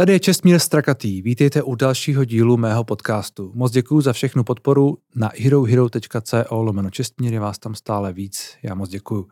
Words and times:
Tady 0.00 0.12
je 0.12 0.20
Čestmír 0.20 0.58
Strakatý. 0.58 1.22
Vítejte 1.22 1.62
u 1.62 1.74
dalšího 1.74 2.24
dílu 2.24 2.56
mého 2.56 2.84
podcastu. 2.84 3.52
Moc 3.54 3.72
děkuji 3.72 4.00
za 4.00 4.12
všechnu 4.12 4.44
podporu 4.44 4.98
na 5.16 5.30
herohero.co 5.40 6.62
lomeno 6.62 6.90
Čestmír, 6.90 7.32
je 7.32 7.40
vás 7.40 7.58
tam 7.58 7.74
stále 7.74 8.12
víc. 8.12 8.56
Já 8.62 8.74
moc 8.74 8.90
děkuji. 8.90 9.26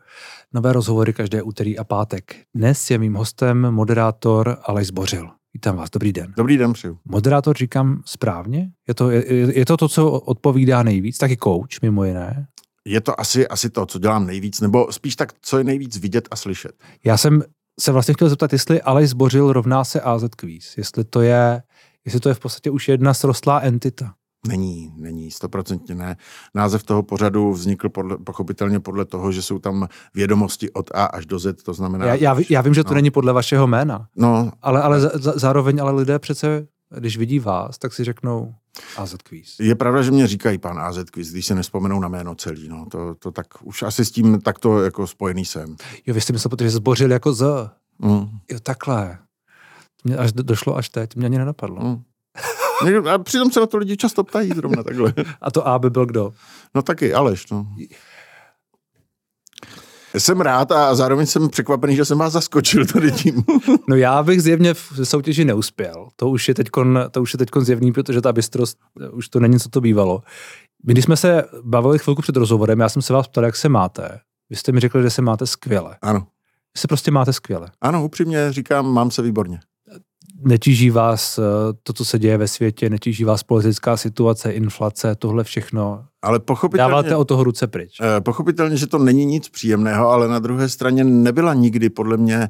Nové 0.53 0.73
rozhovory 0.73 1.13
každé 1.13 1.41
úterý 1.41 1.77
a 1.77 1.83
pátek. 1.83 2.35
Dnes 2.55 2.91
je 2.91 2.97
mým 2.97 3.13
hostem 3.13 3.71
moderátor 3.71 4.57
Aleš 4.63 4.87
Zbořil. 4.87 5.29
Vítám 5.53 5.75
vás, 5.75 5.89
dobrý 5.89 6.13
den. 6.13 6.33
Dobrý 6.37 6.57
den, 6.57 6.73
přeju. 6.73 6.97
Moderátor 7.05 7.57
říkám 7.57 8.01
správně? 8.05 8.71
Je 8.87 8.93
to, 8.93 9.11
je, 9.11 9.25
je 9.57 9.65
to 9.65 9.77
to, 9.77 9.89
co 9.89 10.11
odpovídá 10.11 10.83
nejvíc? 10.83 11.17
Taky 11.17 11.37
coach, 11.43 11.81
mimo 11.81 12.05
jiné? 12.05 12.47
Je 12.85 13.01
to 13.01 13.19
asi, 13.19 13.47
asi 13.47 13.69
to, 13.69 13.85
co 13.85 13.99
dělám 13.99 14.25
nejvíc, 14.25 14.61
nebo 14.61 14.91
spíš 14.91 15.15
tak, 15.15 15.33
co 15.41 15.57
je 15.57 15.63
nejvíc 15.63 15.97
vidět 15.97 16.27
a 16.31 16.35
slyšet. 16.35 16.71
Já 17.05 17.17
jsem 17.17 17.43
se 17.79 17.91
vlastně 17.91 18.13
chtěl 18.13 18.29
zeptat, 18.29 18.53
jestli 18.53 18.81
Aleš 18.81 19.09
Zbořil 19.09 19.53
rovná 19.53 19.83
se 19.83 20.01
AZ 20.01 20.23
Quiz. 20.35 20.77
Jestli 20.77 21.03
to 21.03 21.21
je, 21.21 21.63
jestli 22.05 22.19
to 22.19 22.29
je 22.29 22.35
v 22.35 22.39
podstatě 22.39 22.69
už 22.69 22.87
jedna 22.87 23.13
srostlá 23.13 23.59
entita. 23.59 24.13
Není, 24.47 24.93
není, 24.95 25.31
stoprocentně 25.31 25.95
ne. 25.95 26.17
Název 26.55 26.83
toho 26.83 27.03
pořadu 27.03 27.53
vznikl 27.53 27.89
podle, 27.89 28.17
pochopitelně 28.17 28.79
podle 28.79 29.05
toho, 29.05 29.31
že 29.31 29.41
jsou 29.41 29.59
tam 29.59 29.87
vědomosti 30.15 30.71
od 30.71 30.91
A 30.93 31.05
až 31.05 31.25
do 31.25 31.39
Z, 31.39 31.63
to 31.63 31.73
znamená... 31.73 32.05
Já, 32.05 32.15
já, 32.15 32.37
já 32.49 32.61
vím, 32.61 32.73
že 32.73 32.83
to 32.83 32.89
no. 32.89 32.95
není 32.95 33.11
podle 33.11 33.33
vašeho 33.33 33.67
jména, 33.67 34.07
no, 34.15 34.51
ale, 34.61 34.81
ale 34.81 35.01
z, 35.01 35.33
zároveň 35.35 35.81
ale 35.81 35.91
lidé 35.91 36.19
přece, 36.19 36.67
když 36.99 37.17
vidí 37.17 37.39
vás, 37.39 37.77
tak 37.77 37.93
si 37.93 38.03
řeknou 38.03 38.53
AZ 38.97 39.15
Quiz. 39.23 39.55
Je 39.59 39.75
pravda, 39.75 40.01
že 40.01 40.11
mě 40.11 40.27
říkají 40.27 40.57
pan 40.57 40.79
AZ 40.79 40.97
Quiz, 41.11 41.31
když 41.31 41.45
se 41.45 41.55
nespomenou 41.55 41.99
na 41.99 42.07
jméno 42.07 42.35
celý. 42.35 42.69
No. 42.69 42.85
To, 42.91 43.15
to 43.15 43.31
tak 43.31 43.47
už 43.63 43.83
asi 43.83 44.05
s 44.05 44.11
tím 44.11 44.41
takto 44.41 44.83
jako 44.83 45.07
spojený 45.07 45.45
jsem. 45.45 45.75
Jo, 46.05 46.13
vy 46.13 46.21
jste 46.21 46.33
myslel, 46.33 46.49
protože 46.49 46.69
zbořil 46.69 47.11
jako 47.11 47.33
Z. 47.33 47.71
Mm. 47.99 48.29
Jo, 48.51 48.59
takhle. 48.63 49.17
Mě 50.03 50.17
až 50.17 50.31
došlo 50.33 50.77
až 50.77 50.89
teď, 50.89 51.15
mě 51.15 51.25
ani 51.25 51.37
nenapadlo. 51.37 51.83
Mm. 51.83 52.03
A 53.07 53.17
přitom 53.17 53.51
se 53.51 53.59
na 53.59 53.65
to 53.65 53.77
lidi 53.77 53.97
často 53.97 54.23
ptají 54.23 54.51
zrovna 54.55 54.83
takhle. 54.83 55.13
A 55.41 55.51
to 55.51 55.67
A 55.67 55.79
by 55.79 55.89
byl 55.89 56.05
kdo? 56.05 56.33
No 56.75 56.81
taky, 56.81 57.13
Aleš, 57.13 57.49
no. 57.49 57.67
Jsem 60.17 60.41
rád 60.41 60.71
a 60.71 60.95
zároveň 60.95 61.25
jsem 61.25 61.49
překvapený, 61.49 61.95
že 61.95 62.05
jsem 62.05 62.17
vás 62.17 62.33
zaskočil 62.33 62.85
tady 62.85 63.11
tím. 63.11 63.43
no 63.89 63.95
já 63.95 64.23
bych 64.23 64.41
zjevně 64.41 64.73
v 64.73 64.93
soutěži 65.03 65.45
neuspěl. 65.45 66.07
To 66.15 66.29
už 66.29 66.47
je 66.47 66.53
teď 66.53 66.67
to 67.11 67.21
už 67.21 67.33
je 67.33 67.37
teďkon 67.37 67.65
zjevný, 67.65 67.91
protože 67.91 68.21
ta 68.21 68.33
bystrost 68.33 68.77
už 69.11 69.29
to 69.29 69.39
není, 69.39 69.59
co 69.59 69.69
to 69.69 69.81
bývalo. 69.81 70.21
My, 70.85 70.93
když 70.93 71.05
jsme 71.05 71.17
se 71.17 71.43
bavili 71.63 71.99
chvilku 71.99 72.21
před 72.21 72.35
rozhovorem, 72.35 72.79
já 72.79 72.89
jsem 72.89 73.01
se 73.01 73.13
vás 73.13 73.27
ptal, 73.27 73.45
jak 73.45 73.55
se 73.55 73.69
máte. 73.69 74.19
Vy 74.49 74.55
jste 74.55 74.71
mi 74.71 74.79
řekli, 74.79 75.03
že 75.03 75.09
se 75.09 75.21
máte 75.21 75.47
skvěle. 75.47 75.97
Ano. 76.01 76.19
Vy 76.75 76.79
se 76.79 76.87
prostě 76.87 77.11
máte 77.11 77.33
skvěle. 77.33 77.71
Ano, 77.81 78.05
upřímně 78.05 78.53
říkám, 78.53 78.93
mám 78.93 79.11
se 79.11 79.21
výborně 79.21 79.59
netíží 80.41 80.89
vás 80.89 81.37
eh, 81.37 81.41
to, 81.83 81.93
co 81.93 82.05
se 82.05 82.19
děje 82.19 82.37
ve 82.37 82.47
světě, 82.47 82.89
netíží 82.89 83.23
vás 83.23 83.43
politická 83.43 83.97
situace, 83.97 84.51
inflace, 84.51 85.15
tohle 85.15 85.43
všechno. 85.43 86.05
Ale 86.21 86.39
pochopitelně... 86.39 86.91
Dáváte 86.91 87.15
o 87.15 87.25
toho 87.25 87.43
ruce 87.43 87.67
pryč. 87.67 87.97
Eh, 88.01 88.21
pochopitelně, 88.21 88.77
že 88.77 88.87
to 88.87 88.97
není 88.97 89.25
nic 89.25 89.49
příjemného, 89.49 90.09
ale 90.09 90.27
na 90.27 90.39
druhé 90.39 90.69
straně 90.69 91.03
nebyla 91.03 91.53
nikdy 91.53 91.89
podle 91.89 92.17
mě 92.17 92.49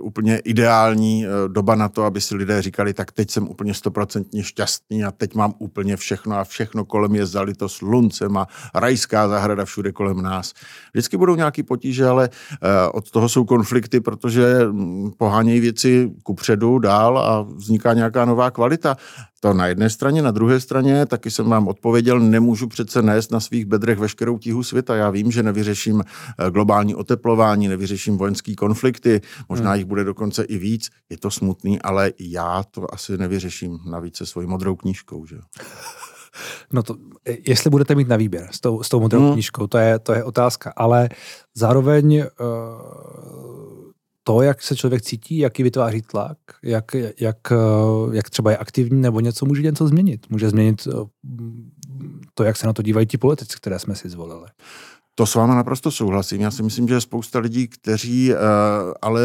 uh, 0.00 0.06
úplně 0.06 0.38
ideální 0.38 1.26
uh, 1.26 1.52
doba 1.52 1.74
na 1.74 1.88
to, 1.88 2.04
aby 2.04 2.20
si 2.20 2.34
lidé 2.34 2.62
říkali, 2.62 2.94
tak 2.94 3.12
teď 3.12 3.30
jsem 3.30 3.48
úplně 3.48 3.74
stoprocentně 3.74 4.44
šťastný 4.44 5.04
a 5.04 5.10
teď 5.10 5.34
mám 5.34 5.54
úplně 5.58 5.96
všechno 5.96 6.36
a 6.36 6.44
všechno 6.44 6.84
kolem 6.84 7.14
je 7.14 7.26
zalito 7.26 7.68
sluncem 7.68 8.36
a 8.36 8.46
rajská 8.74 9.28
zahrada 9.28 9.64
všude 9.64 9.92
kolem 9.92 10.22
nás. 10.22 10.52
Vždycky 10.92 11.16
budou 11.16 11.34
nějaký 11.34 11.62
potíže, 11.62 12.06
ale 12.06 12.28
uh, 12.28 12.68
od 12.92 13.10
toho 13.10 13.28
jsou 13.28 13.44
konflikty, 13.44 14.00
protože 14.00 14.58
hm, 14.72 15.10
pohánějí 15.18 15.60
věci 15.60 16.10
kupředu, 16.22 16.78
dál 16.78 17.18
a 17.18 17.42
vzniká 17.42 17.94
nějaká 17.94 18.24
nová 18.24 18.50
kvalita. 18.50 18.96
To 19.40 19.54
na 19.54 19.66
jedné 19.66 19.90
straně, 19.90 20.22
na 20.22 20.30
druhé 20.30 20.60
straně, 20.60 21.06
taky 21.06 21.30
jsem 21.30 21.48
vám 21.48 21.68
odpověděl, 21.68 22.20
nemůžu 22.20 22.66
přece 22.66 23.02
nést 23.02 23.32
na 23.32 23.40
svých 23.40 23.66
bedrech 23.66 23.98
veškerou 23.98 24.38
tíhu 24.38 24.62
světa. 24.62 24.96
Já 24.96 25.10
vím, 25.10 25.32
že 25.32 25.42
nevyřeším 25.42 26.02
eh, 26.02 26.50
globální 26.50 26.94
oteplování, 26.94 27.68
nevyřeším 27.68 28.18
vojenské 28.18 28.54
konflikty, 28.54 29.20
možná 29.48 29.70
hmm. 29.70 29.78
jich 29.78 29.86
bude 29.86 30.04
dokonce 30.04 30.42
i 30.44 30.58
víc. 30.58 30.90
Je 31.10 31.18
to 31.18 31.30
smutný, 31.30 31.82
ale 31.82 32.12
já 32.18 32.64
to 32.70 32.94
asi 32.94 33.18
nevyřeším 33.18 33.78
navíc 33.90 34.16
se 34.16 34.26
svojí 34.26 34.46
modrou 34.46 34.76
knížkou. 34.76 35.26
Že? 35.26 35.36
No 36.72 36.82
to, 36.82 36.96
jestli 37.48 37.70
budete 37.70 37.94
mít 37.94 38.08
na 38.08 38.16
výběr 38.16 38.48
s 38.52 38.60
tou, 38.60 38.82
s 38.82 38.88
tou 38.88 39.00
modrou 39.00 39.20
hmm. 39.20 39.32
knížkou, 39.32 39.66
to 39.66 39.78
je, 39.78 39.98
to 39.98 40.12
je 40.12 40.24
otázka, 40.24 40.72
ale 40.76 41.08
zároveň 41.54 42.24
uh, 42.40 43.79
to, 44.24 44.42
jak 44.42 44.62
se 44.62 44.76
člověk 44.76 45.02
cítí, 45.02 45.38
jaký 45.38 45.62
vytváří 45.62 46.02
tlak, 46.02 46.38
jak, 46.62 46.94
jak, 47.20 47.52
eh, 47.52 47.56
jak 48.16 48.30
třeba 48.30 48.50
je 48.50 48.56
aktivní 48.56 49.00
nebo 49.00 49.20
něco, 49.20 49.46
může 49.46 49.62
něco 49.62 49.88
změnit. 49.88 50.26
Může 50.30 50.50
změnit 50.50 50.88
eh, 50.88 50.92
to, 52.34 52.44
jak 52.44 52.56
se 52.56 52.66
na 52.66 52.72
to 52.72 52.82
dívají 52.82 53.06
ti 53.06 53.18
politici, 53.18 53.56
které 53.56 53.78
jsme 53.78 53.94
si 53.94 54.08
zvolili. 54.08 54.46
To 55.14 55.26
s 55.26 55.34
váma 55.34 55.54
naprosto 55.54 55.90
souhlasím. 55.90 56.40
Já 56.40 56.50
si 56.50 56.62
myslím, 56.62 56.88
že 56.88 56.94
je 56.94 57.00
spousta 57.00 57.38
lidí, 57.38 57.68
kteří 57.68 58.32
uh, 58.32 58.38
ale 59.02 59.20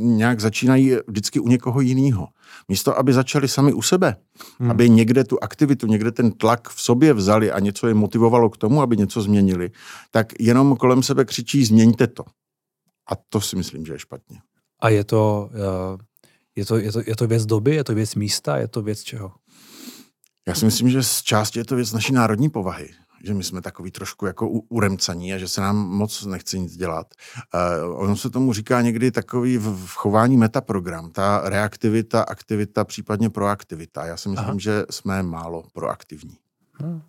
nějak 0.00 0.40
začínají 0.40 0.96
vždycky 1.06 1.40
u 1.40 1.48
někoho 1.48 1.80
jiného. 1.80 2.28
Místo, 2.68 2.98
aby 2.98 3.12
začali 3.12 3.48
sami 3.48 3.72
u 3.72 3.82
sebe, 3.82 4.16
hmm. 4.60 4.70
aby 4.70 4.90
někde 4.90 5.24
tu 5.24 5.38
aktivitu, 5.42 5.86
někde 5.86 6.12
ten 6.12 6.30
tlak 6.30 6.68
v 6.68 6.82
sobě 6.82 7.12
vzali 7.12 7.52
a 7.52 7.60
něco 7.60 7.86
je 7.86 7.94
motivovalo 7.94 8.50
k 8.50 8.56
tomu, 8.56 8.82
aby 8.82 8.96
něco 8.96 9.22
změnili, 9.22 9.70
tak 10.10 10.32
jenom 10.40 10.76
kolem 10.76 11.02
sebe 11.02 11.24
křičí, 11.24 11.64
změňte 11.64 12.06
to. 12.06 12.24
A 13.06 13.16
to 13.28 13.40
si 13.40 13.56
myslím, 13.56 13.86
že 13.86 13.92
je 13.92 13.98
špatně. 13.98 14.38
A 14.80 14.88
je 14.88 15.04
to, 15.04 15.50
eh, 15.54 16.04
je 16.56 16.66
to, 16.66 16.76
je 16.76 16.92
to, 16.92 17.00
je 17.06 17.16
to 17.16 17.26
věc 17.26 17.46
doby, 17.46 17.74
je 17.74 17.84
to 17.84 17.94
věc 17.94 18.14
místa, 18.14 18.56
je 18.56 18.68
to 18.68 18.82
věc 18.82 19.02
čeho? 19.02 19.32
Já 20.48 20.54
si 20.54 20.64
myslím, 20.64 20.90
že 20.90 21.02
z 21.02 21.22
části 21.22 21.58
je 21.58 21.64
to 21.64 21.76
věc 21.76 21.92
naší 21.92 22.12
národní 22.12 22.50
povahy 22.50 22.90
že 23.24 23.34
my 23.34 23.44
jsme 23.44 23.60
takový 23.60 23.90
trošku 23.90 24.26
jako 24.26 24.48
uremcaní 24.48 25.34
a 25.34 25.38
že 25.38 25.48
se 25.48 25.60
nám 25.60 25.76
moc 25.76 26.24
nechce 26.24 26.58
nic 26.58 26.76
dělat. 26.76 27.06
Uh, 27.84 28.00
ono 28.00 28.16
se 28.16 28.30
tomu 28.30 28.52
říká 28.52 28.80
někdy 28.80 29.10
takový 29.10 29.58
v, 29.58 29.86
v 29.86 29.94
chování 29.94 30.36
metaprogram, 30.36 31.10
ta 31.10 31.42
reaktivita, 31.44 32.22
aktivita, 32.22 32.84
případně 32.84 33.30
proaktivita. 33.30 34.06
Já 34.06 34.16
si 34.16 34.28
myslím, 34.28 34.48
Aha. 34.48 34.58
že 34.58 34.84
jsme 34.90 35.22
málo 35.22 35.64
proaktivní. 35.72 36.36
No, 36.82 37.02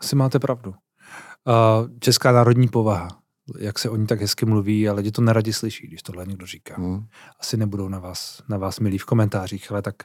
asi 0.00 0.16
máte 0.16 0.38
pravdu. 0.38 0.70
Uh, 0.70 1.88
česká 2.00 2.32
národní 2.32 2.68
povaha 2.68 3.21
jak 3.58 3.78
se 3.78 3.90
o 3.90 3.96
ní 3.96 4.06
tak 4.06 4.20
hezky 4.20 4.46
mluví 4.46 4.88
a 4.88 4.92
lidi 4.92 5.10
to 5.10 5.22
neradi 5.22 5.52
slyší, 5.52 5.86
když 5.86 6.02
tohle 6.02 6.26
někdo 6.26 6.46
říká. 6.46 6.74
Hmm. 6.76 7.06
Asi 7.40 7.56
nebudou 7.56 7.88
na 7.88 7.98
vás, 7.98 8.42
na 8.48 8.58
vás 8.58 8.80
milí 8.80 8.98
v 8.98 9.04
komentářích, 9.04 9.72
ale 9.72 9.82
tak... 9.82 9.96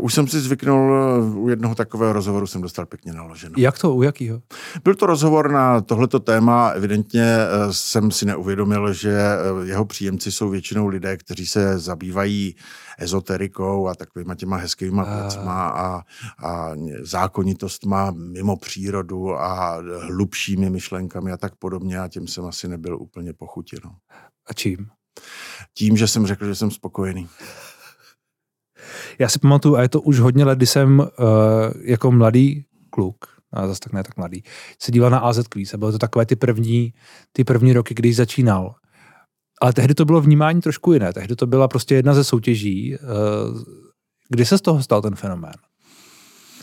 Už 0.00 0.14
jsem 0.14 0.28
si 0.28 0.40
zvyknul, 0.40 0.94
eh, 0.94 1.36
u 1.38 1.48
jednoho 1.48 1.74
takového 1.74 2.12
rozhovoru 2.12 2.46
jsem 2.46 2.62
dostal 2.62 2.86
pěkně 2.86 3.12
naloženo. 3.12 3.54
Jak 3.58 3.78
to, 3.78 3.94
u 3.94 4.02
jakýho? 4.02 4.42
Byl 4.84 4.94
to 4.94 5.06
rozhovor 5.06 5.50
na 5.50 5.80
tohleto 5.80 6.20
téma, 6.20 6.68
evidentně 6.68 7.24
eh, 7.24 7.72
jsem 7.72 8.10
si 8.10 8.26
neuvědomil, 8.26 8.92
že 8.92 9.12
eh, 9.12 9.66
jeho 9.66 9.84
příjemci 9.84 10.32
jsou 10.32 10.48
většinou 10.48 10.86
lidé, 10.86 11.16
kteří 11.16 11.46
se 11.46 11.78
zabývají 11.78 12.56
ezoterikou 12.98 13.88
a 13.88 13.94
takovýma 13.94 14.34
těma 14.34 14.56
hezkýma 14.56 15.02
a... 15.02 15.20
věcma 15.20 15.68
a, 15.68 16.02
a 16.44 16.70
zákonitostma 17.00 18.10
mimo 18.10 18.56
přírodu 18.56 19.34
a 19.34 19.82
hlubšími 20.00 20.70
myšlenkami 20.70 21.32
a 21.32 21.36
tak 21.36 21.56
podobně 21.56 22.00
a 22.00 22.08
tím 22.08 22.28
jsem 22.28 22.44
asi 22.44 22.68
nebyl 22.68 22.98
úplně 22.98 23.32
pochutěn. 23.32 23.80
No. 23.84 23.90
A 24.46 24.52
čím? 24.52 24.86
Tím, 25.74 25.96
že 25.96 26.08
jsem 26.08 26.26
řekl, 26.26 26.46
že 26.46 26.54
jsem 26.54 26.70
spokojený. 26.70 27.28
Já 29.18 29.28
si 29.28 29.38
pamatuju, 29.38 29.76
a 29.76 29.82
je 29.82 29.88
to 29.88 30.00
už 30.00 30.20
hodně 30.20 30.44
let, 30.44 30.56
kdy 30.56 30.66
jsem 30.66 30.98
uh, 30.98 31.06
jako 31.82 32.12
mladý 32.12 32.64
kluk, 32.90 33.16
a 33.52 33.66
zase 33.66 33.80
tak 33.80 33.92
ne 33.92 34.02
tak 34.02 34.16
mladý, 34.16 34.42
se 34.82 34.92
díval 34.92 35.10
na 35.10 35.18
AZ 35.18 35.48
Quiz 35.48 35.74
a 35.74 35.76
bylo 35.76 35.92
to 35.92 35.98
takové 35.98 36.26
ty 36.26 36.36
první, 36.36 36.92
ty 37.32 37.44
první 37.44 37.72
roky, 37.72 37.94
když 37.94 38.16
začínal. 38.16 38.74
Ale 39.60 39.72
tehdy 39.72 39.94
to 39.94 40.04
bylo 40.04 40.20
vnímání 40.20 40.60
trošku 40.60 40.92
jiné. 40.92 41.12
Tehdy 41.12 41.36
to 41.36 41.46
byla 41.46 41.68
prostě 41.68 41.94
jedna 41.94 42.14
ze 42.14 42.24
soutěží. 42.24 42.94
Eh, 42.94 42.98
kdy 44.28 44.46
se 44.46 44.58
z 44.58 44.60
toho 44.60 44.82
stal 44.82 45.02
ten 45.02 45.14
fenomén? 45.14 45.54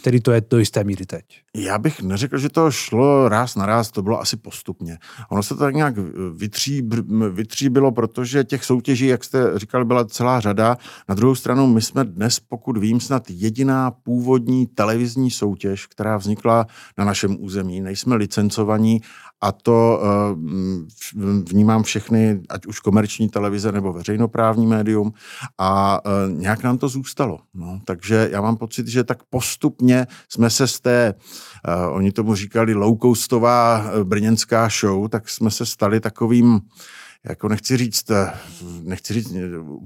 Který 0.04 0.22
to 0.22 0.32
je 0.32 0.42
do 0.50 0.60
jisté 0.60 0.84
míry 0.84 1.06
teď? 1.06 1.26
Já 1.56 1.78
bych 1.78 2.02
neřekl, 2.02 2.38
že 2.38 2.50
to 2.50 2.72
šlo 2.72 3.30
ráz 3.30 3.56
na 3.56 3.66
ráz, 3.66 3.92
to 3.92 4.02
bylo 4.02 4.22
asi 4.22 4.38
postupně. 4.38 4.98
Ono 5.30 5.44
se 5.44 5.54
to 5.54 5.60
tak 5.60 5.76
nějak 5.76 5.96
vytříb, 6.36 6.94
vytříbilo, 7.32 7.92
protože 7.92 8.44
těch 8.44 8.66
soutěží, 8.66 9.06
jak 9.06 9.24
jste 9.24 9.60
říkal, 9.60 9.86
byla 9.86 10.06
celá 10.06 10.40
řada. 10.40 10.78
Na 11.10 11.16
druhou 11.16 11.36
stranu, 11.36 11.68
my 11.68 11.82
jsme 11.82 12.04
dnes, 12.04 12.40
pokud 12.40 12.78
vím, 12.78 13.00
snad 13.00 13.30
jediná 13.30 13.92
původní 13.92 14.68
televizní 14.68 15.32
soutěž, 15.32 15.88
která 15.88 16.18
vznikla 16.18 16.68
na 16.98 17.06
našem 17.06 17.38
území. 17.40 17.82
Nejsme 17.82 18.16
licencovaní 18.16 19.02
a 19.42 19.52
to 19.52 20.02
eh, 20.04 20.36
vnímám 21.50 21.84
všechny, 21.84 22.42
ať 22.50 22.66
už 22.66 22.80
komerční 22.80 23.30
televize 23.30 23.72
nebo 23.72 23.94
veřejnoprávní 23.94 24.68
médium 24.68 25.14
a 25.58 26.00
eh, 26.06 26.10
nějak 26.32 26.64
nám 26.64 26.78
to 26.78 26.88
zůstalo. 26.88 27.40
No. 27.54 27.80
Takže 27.86 28.30
já 28.32 28.42
mám 28.42 28.58
pocit, 28.58 28.88
že 28.88 29.04
tak 29.04 29.24
postupně 29.24 29.93
jsme 30.30 30.50
se 30.50 30.68
z 30.68 30.80
té, 30.80 31.14
uh, 31.68 31.96
oni 31.96 32.12
tomu 32.12 32.36
říkali 32.36 32.76
low-coastová 32.76 33.84
brněnská 34.04 34.70
show, 34.82 35.10
tak 35.10 35.30
jsme 35.30 35.52
se 35.52 35.66
stali 35.66 36.00
takovým 36.00 36.60
jako 37.30 37.48
nechci 37.48 37.78
říct, 37.78 38.12
nechci 38.84 39.14
říct, 39.14 39.34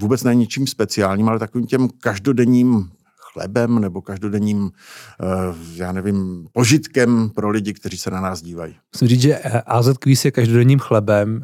vůbec 0.01 0.23
není 0.23 0.39
ničím 0.39 0.67
speciálním, 0.67 1.29
ale 1.29 1.39
takovým 1.39 1.67
těm 1.67 1.89
každodenním 1.99 2.89
chlebem 3.37 3.79
nebo 3.79 4.01
každodenním, 4.01 4.71
eh, 5.21 5.25
já 5.75 5.91
nevím, 5.91 6.47
požitkem 6.53 7.29
pro 7.29 7.49
lidi, 7.49 7.73
kteří 7.73 7.97
se 7.97 8.11
na 8.11 8.21
nás 8.21 8.41
dívají. 8.41 8.75
Musím 8.93 9.07
říct, 9.07 9.21
že 9.21 9.39
AZ 9.65 9.97
Quiz 9.97 10.25
je 10.25 10.31
každodenním 10.31 10.79
chlebem, 10.79 11.43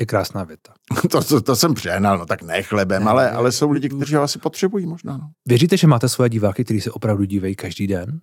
je 0.00 0.06
krásná 0.06 0.44
věta. 0.44 0.72
to, 1.10 1.24
to, 1.24 1.40
to 1.40 1.56
jsem 1.56 1.74
přehnal, 1.74 2.18
no 2.18 2.26
tak 2.26 2.42
ne 2.42 2.62
chlebem, 2.62 3.04
ne, 3.04 3.10
ale, 3.10 3.30
ale 3.30 3.52
jsou 3.52 3.70
lidi, 3.70 3.88
kteří 3.88 4.14
ho 4.14 4.22
asi 4.22 4.38
potřebují 4.38 4.86
možná. 4.86 5.16
No. 5.16 5.30
Věříte, 5.48 5.76
že 5.76 5.86
máte 5.86 6.08
svoje 6.08 6.30
diváky, 6.30 6.64
kteří 6.64 6.80
se 6.80 6.90
opravdu 6.90 7.24
dívají 7.24 7.56
každý 7.56 7.86
den? 7.86 8.20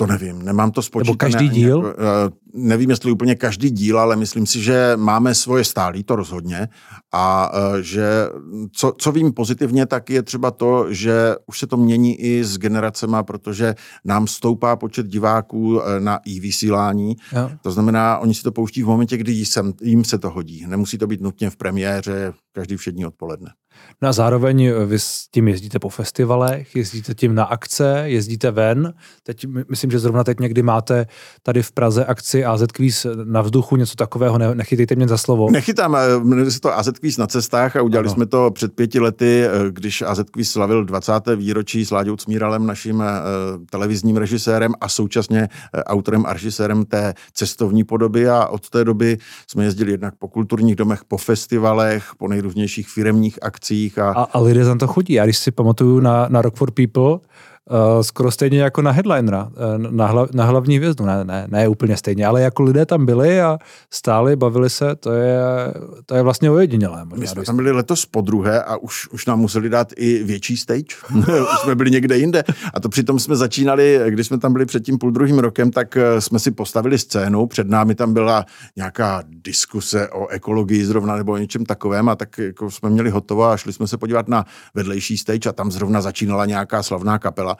To 0.00 0.06
nevím, 0.06 0.42
nemám 0.42 0.70
to 0.70 0.82
spočítané. 0.82 1.10
Nebo 1.10 1.16
každý 1.16 1.48
díl? 1.48 1.94
Eh, 1.98 2.30
nevím, 2.54 2.90
jestli 2.90 3.12
úplně 3.12 3.34
každý 3.34 3.70
díl, 3.70 3.98
ale 3.98 4.16
myslím 4.16 4.46
si, 4.46 4.62
že 4.62 4.92
máme 4.96 5.34
svoje 5.34 5.64
stálí, 5.64 6.04
to 6.04 6.16
rozhodně. 6.16 6.68
A 7.12 7.52
eh, 7.54 7.82
že 7.82 8.28
co, 8.72 8.92
co 8.98 9.12
vím 9.12 9.32
pozitivně, 9.32 9.86
tak 9.86 10.10
je 10.10 10.22
třeba 10.22 10.50
to, 10.50 10.92
že 10.92 11.36
už 11.46 11.58
se 11.58 11.66
to 11.66 11.76
mění 11.76 12.20
i 12.20 12.44
s 12.44 12.58
generacema, 12.58 13.22
protože 13.22 13.74
nám 14.04 14.26
stoupá 14.26 14.76
počet 14.76 15.06
diváků 15.06 15.82
eh, 15.82 16.00
na 16.00 16.20
i 16.24 16.40
vysílání. 16.40 17.16
Jo. 17.32 17.50
To 17.62 17.70
znamená, 17.70 18.18
oni 18.18 18.34
si 18.34 18.42
to 18.42 18.52
pouští 18.52 18.82
v 18.82 18.86
momentě, 18.86 19.16
kdy 19.16 19.44
jim 19.82 20.04
se 20.04 20.18
to 20.18 20.30
hodí. 20.30 20.64
Nemusí 20.66 20.98
to 20.98 21.06
být 21.06 21.20
nutně 21.20 21.50
v 21.50 21.56
premiéře 21.56 22.32
každý 22.52 22.76
všední 22.76 23.06
odpoledne. 23.06 23.50
No 24.02 24.08
a 24.08 24.12
zároveň 24.12 24.64
eh, 24.64 24.86
vy 24.86 24.98
s 24.98 25.28
tím 25.30 25.48
jezdíte 25.48 25.78
po 25.78 25.88
festivalech, 25.88 26.76
jezdíte 26.76 27.14
tím 27.14 27.34
na 27.34 27.44
akce, 27.44 28.02
jezdíte 28.04 28.50
ven. 28.50 28.94
Teď 29.22 29.46
myslím, 29.70 29.90
že 29.90 29.98
zrovna 29.98 30.24
teď 30.24 30.40
někdy 30.40 30.62
máte 30.62 31.06
tady 31.42 31.62
v 31.62 31.72
Praze 31.72 32.04
akci 32.04 32.44
AZ 32.44 32.62
Quiz 32.72 33.06
na 33.24 33.42
vzduchu, 33.42 33.76
něco 33.76 33.96
takového, 33.96 34.38
ne, 34.38 34.54
nechytejte 34.54 34.94
mě 34.94 35.08
za 35.08 35.18
slovo. 35.18 35.50
Nechytám, 35.50 35.96
eh, 35.96 36.24
jmenuje 36.24 36.50
se 36.50 36.60
to 36.60 36.78
AZ 36.78 36.88
Quiz 37.00 37.16
na 37.16 37.26
cestách 37.26 37.76
a 37.76 37.82
udělali 37.82 38.06
ano. 38.06 38.14
jsme 38.14 38.26
to 38.26 38.50
před 38.50 38.72
pěti 38.72 39.00
lety, 39.00 39.44
eh, 39.44 39.50
když 39.70 40.02
AZ 40.02 40.20
Quiz 40.30 40.50
slavil 40.50 40.84
20. 40.84 41.36
výročí 41.36 41.86
s 41.86 41.90
Láďou 41.90 42.16
Cmíralem, 42.16 42.66
naším 42.66 43.02
televizním 43.70 44.16
režisérem 44.16 44.72
a 44.80 44.88
současně 44.88 45.48
autorem 45.86 46.26
a 46.26 46.32
režisérem 46.32 46.84
té 46.84 47.14
cestovní 47.32 47.84
podoby 47.84 48.28
a 48.28 48.46
od 48.46 48.70
té 48.70 48.84
doby 48.84 49.18
jsme 49.46 49.64
jezdili 49.64 49.90
jednak 49.90 50.14
po 50.18 50.28
kulturních 50.28 50.76
domech, 50.76 51.04
po 51.04 51.16
festivalech, 51.16 52.04
po 52.18 52.28
nejrůznějších 52.28 52.88
firemních 52.88 53.38
akcích. 53.42 53.69
A, 53.98 54.10
a, 54.10 54.22
a 54.22 54.40
lidé 54.40 54.64
tam 54.64 54.78
to 54.78 54.86
chodí. 54.86 55.12
Já 55.12 55.24
když 55.24 55.38
si 55.38 55.50
pamatuju 55.50 56.00
na, 56.00 56.26
na 56.28 56.42
Rock 56.42 56.56
for 56.56 56.70
People, 56.70 57.18
Uh, 57.70 58.02
skoro 58.02 58.30
stejně 58.30 58.60
jako 58.60 58.82
na 58.82 58.90
headlinera, 58.90 59.44
uh, 59.44 59.92
na, 59.92 60.06
hla, 60.06 60.26
na 60.32 60.44
hlavní 60.44 60.76
hvězdu. 60.76 61.04
Ne, 61.04 61.24
ne, 61.24 61.46
ne 61.48 61.68
úplně 61.68 61.96
stejně, 61.96 62.26
ale 62.26 62.42
jako 62.42 62.62
lidé 62.62 62.86
tam 62.86 63.06
byli 63.06 63.40
a 63.40 63.58
stáli, 63.90 64.36
bavili 64.36 64.70
se, 64.70 64.94
to 64.96 65.12
je, 65.12 65.40
to 66.06 66.14
je 66.14 66.22
vlastně 66.22 66.50
ojedinělé. 66.50 67.04
My 67.16 67.26
jsme 67.26 67.42
tam 67.42 67.56
byli 67.56 67.72
letos 67.72 68.06
po 68.06 68.20
druhé 68.20 68.62
a 68.62 68.76
už, 68.76 69.08
už 69.08 69.26
nám 69.26 69.40
museli 69.40 69.68
dát 69.68 69.92
i 69.96 70.24
větší 70.24 70.56
stage. 70.56 70.96
už 71.18 71.60
jsme 71.62 71.74
byli 71.74 71.90
někde 71.90 72.18
jinde. 72.18 72.44
A 72.74 72.80
to 72.80 72.88
přitom 72.88 73.18
jsme 73.18 73.36
začínali, 73.36 74.00
když 74.08 74.26
jsme 74.26 74.38
tam 74.38 74.52
byli 74.52 74.66
před 74.66 74.84
tím 74.84 74.98
půl 74.98 75.10
druhým 75.10 75.38
rokem, 75.38 75.70
tak 75.70 75.96
eh, 75.96 76.20
jsme 76.20 76.38
si 76.38 76.50
postavili 76.50 76.98
scénu. 76.98 77.46
Před 77.46 77.68
námi 77.68 77.94
tam 77.94 78.12
byla 78.12 78.46
nějaká 78.76 79.22
diskuse 79.26 80.08
o 80.08 80.26
ekologii 80.28 80.84
zrovna 80.84 81.16
nebo 81.16 81.32
o 81.32 81.36
něčem 81.36 81.64
takovém 81.64 82.08
a 82.08 82.16
tak 82.16 82.38
jako 82.38 82.70
jsme 82.70 82.90
měli 82.90 83.10
hotovo 83.10 83.44
a 83.44 83.56
šli 83.56 83.72
jsme 83.72 83.86
se 83.86 83.98
podívat 83.98 84.28
na 84.28 84.44
vedlejší 84.74 85.18
stage 85.18 85.48
a 85.48 85.52
tam 85.52 85.70
zrovna 85.70 86.00
začínala 86.00 86.46
nějaká 86.46 86.82
slavná 86.82 87.18
kapela 87.18 87.56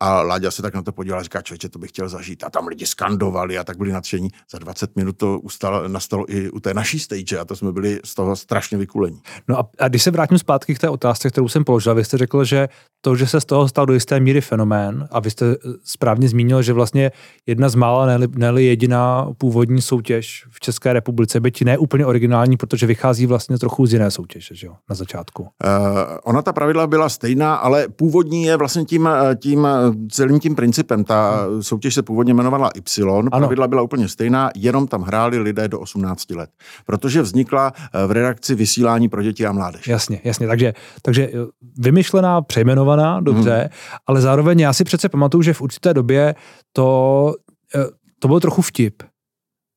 a 0.00 0.22
Láďa 0.22 0.50
se 0.50 0.62
tak 0.62 0.74
na 0.74 0.82
to 0.82 0.92
podíval 0.92 1.20
a 1.20 1.22
říká, 1.22 1.42
člověče, 1.42 1.68
to 1.68 1.78
bych 1.78 1.90
chtěl 1.90 2.08
zažít. 2.08 2.44
A 2.44 2.50
tam 2.50 2.66
lidi 2.66 2.86
skandovali 2.86 3.58
a 3.58 3.64
tak 3.64 3.78
byli 3.78 3.92
nadšení. 3.92 4.28
Za 4.50 4.58
20 4.58 4.96
minut 4.96 5.16
to 5.16 5.38
ustalo, 5.38 5.88
nastalo 5.88 6.32
i 6.32 6.50
u 6.50 6.60
té 6.60 6.74
naší 6.74 6.98
stage 6.98 7.38
a 7.38 7.44
to 7.44 7.56
jsme 7.56 7.72
byli 7.72 8.00
z 8.04 8.14
toho 8.14 8.36
strašně 8.36 8.78
vykulení. 8.78 9.20
No 9.48 9.58
a, 9.58 9.68
a 9.78 9.88
když 9.88 10.02
se 10.02 10.10
vrátím 10.10 10.38
zpátky 10.38 10.74
k 10.74 10.78
té 10.78 10.88
otázce, 10.88 11.30
kterou 11.30 11.48
jsem 11.48 11.64
položil, 11.64 11.94
vy 11.94 12.04
jste 12.04 12.18
řekl, 12.18 12.44
že 12.44 12.68
to, 13.00 13.16
že 13.16 13.26
se 13.26 13.40
z 13.40 13.44
toho 13.44 13.68
stal 13.68 13.86
do 13.86 13.94
jisté 13.94 14.20
míry 14.20 14.40
fenomén 14.40 15.08
a 15.10 15.20
vy 15.20 15.30
jste 15.30 15.46
eh, 15.46 15.56
správně 15.84 16.28
zmínil, 16.28 16.62
že 16.62 16.72
vlastně 16.72 17.12
jedna 17.46 17.68
z 17.68 17.74
mála, 17.74 18.18
ne 18.36 18.62
jediná 18.62 19.28
původní 19.38 19.82
soutěž 19.82 20.44
v 20.50 20.60
České 20.60 20.92
republice, 20.92 21.40
byť 21.40 21.62
ne 21.62 21.78
úplně 21.78 22.06
originální, 22.06 22.56
protože 22.56 22.86
vychází 22.86 23.26
vlastně 23.26 23.58
trochu 23.58 23.86
z 23.86 23.92
jiné 23.92 24.10
soutěže, 24.10 24.54
že 24.54 24.66
jo, 24.66 24.74
na 24.90 24.96
začátku. 24.96 25.42
Uh, 25.42 25.48
ona 26.24 26.42
ta 26.42 26.52
pravidla 26.52 26.86
byla 26.86 27.08
stejná, 27.08 27.54
ale 27.54 27.88
původní 27.88 28.42
je 28.42 28.56
vlastně 28.56 28.84
tím, 28.84 29.08
eh, 29.08 29.25
tím 29.34 29.68
celým 30.10 30.40
tím 30.40 30.54
principem. 30.54 31.04
Ta 31.04 31.46
soutěž 31.60 31.94
se 31.94 32.02
původně 32.02 32.30
jmenovala 32.30 32.70
Y, 32.76 33.30
pravidla 33.30 33.68
byla 33.68 33.82
úplně 33.82 34.08
stejná, 34.08 34.50
jenom 34.56 34.86
tam 34.86 35.02
hráli 35.02 35.38
lidé 35.38 35.68
do 35.68 35.80
18 35.80 36.30
let, 36.30 36.50
protože 36.86 37.22
vznikla 37.22 37.72
v 38.06 38.10
redakci 38.10 38.54
vysílání 38.54 39.08
pro 39.08 39.22
děti 39.22 39.46
a 39.46 39.52
mládež. 39.52 39.88
Jasně, 39.88 40.20
jasně, 40.24 40.46
takže, 40.46 40.72
takže 41.02 41.30
vymyšlená, 41.78 42.42
přejmenovaná 42.42 42.96
zpracovaná, 42.96 43.20
dobře, 43.20 43.56
hmm. 43.56 43.68
ale 44.06 44.20
zároveň 44.20 44.60
já 44.60 44.72
si 44.72 44.84
přece 44.84 45.08
pamatuju, 45.08 45.42
že 45.42 45.52
v 45.52 45.60
určité 45.60 45.94
době 45.94 46.34
to, 46.72 47.34
eh, 47.74 47.86
to 48.18 48.28
byl 48.28 48.40
trochu 48.40 48.62
vtip. 48.62 49.02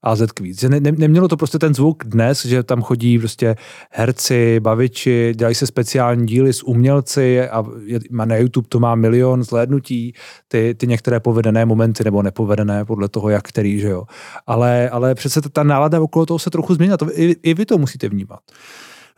AZ. 0.04 0.22
Že 0.60 0.69
ne, 0.69 0.80
ne, 0.80 0.92
nemělo 0.92 1.28
to 1.28 1.38
prostě 1.38 1.60
ten 1.60 1.74
zvuk 1.74 2.04
dnes, 2.06 2.46
že 2.46 2.63
tam 2.63 2.81
chodí 2.81 3.19
prostě 3.19 3.56
herci, 3.92 4.60
baviči, 4.60 5.34
dělají 5.36 5.56
se 5.56 5.68
speciální 5.68 6.28
díly 6.28 6.54
s 6.54 6.63
umělci 6.63 7.50
a 7.50 7.63
na 8.12 8.36
YouTube 8.36 8.68
to 8.69 8.80
má 8.80 8.96
milion 8.96 9.44
zhlédnutí, 9.44 10.13
ty, 10.48 10.75
ty 10.75 10.88
některé 10.88 11.19
povedené 11.19 11.66
momenty 11.66 12.04
nebo 12.04 12.24
nepovedené 12.24 12.86
podle 12.86 13.10
toho, 13.10 13.30
jak 13.30 13.48
který, 13.48 13.80
že 13.80 13.90
jo. 13.90 14.04
Ale, 14.48 14.90
ale 14.90 15.16
přece 15.16 15.42
ta 15.42 15.63
nálada 15.63 16.01
okolo 16.01 16.25
toho 16.25 16.40
se 16.40 16.50
trochu 16.50 16.74
změnila. 16.74 16.98
To, 16.98 17.19
i, 17.19 17.36
I 17.44 17.54
vy 17.54 17.66
to 17.66 17.78
musíte 17.78 18.10
vnímat. 18.10 18.40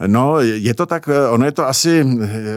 No, 0.07 0.39
je 0.39 0.73
to 0.73 0.85
tak, 0.85 1.09
ono 1.31 1.45
je 1.45 1.51
to 1.51 1.67
asi, 1.67 2.05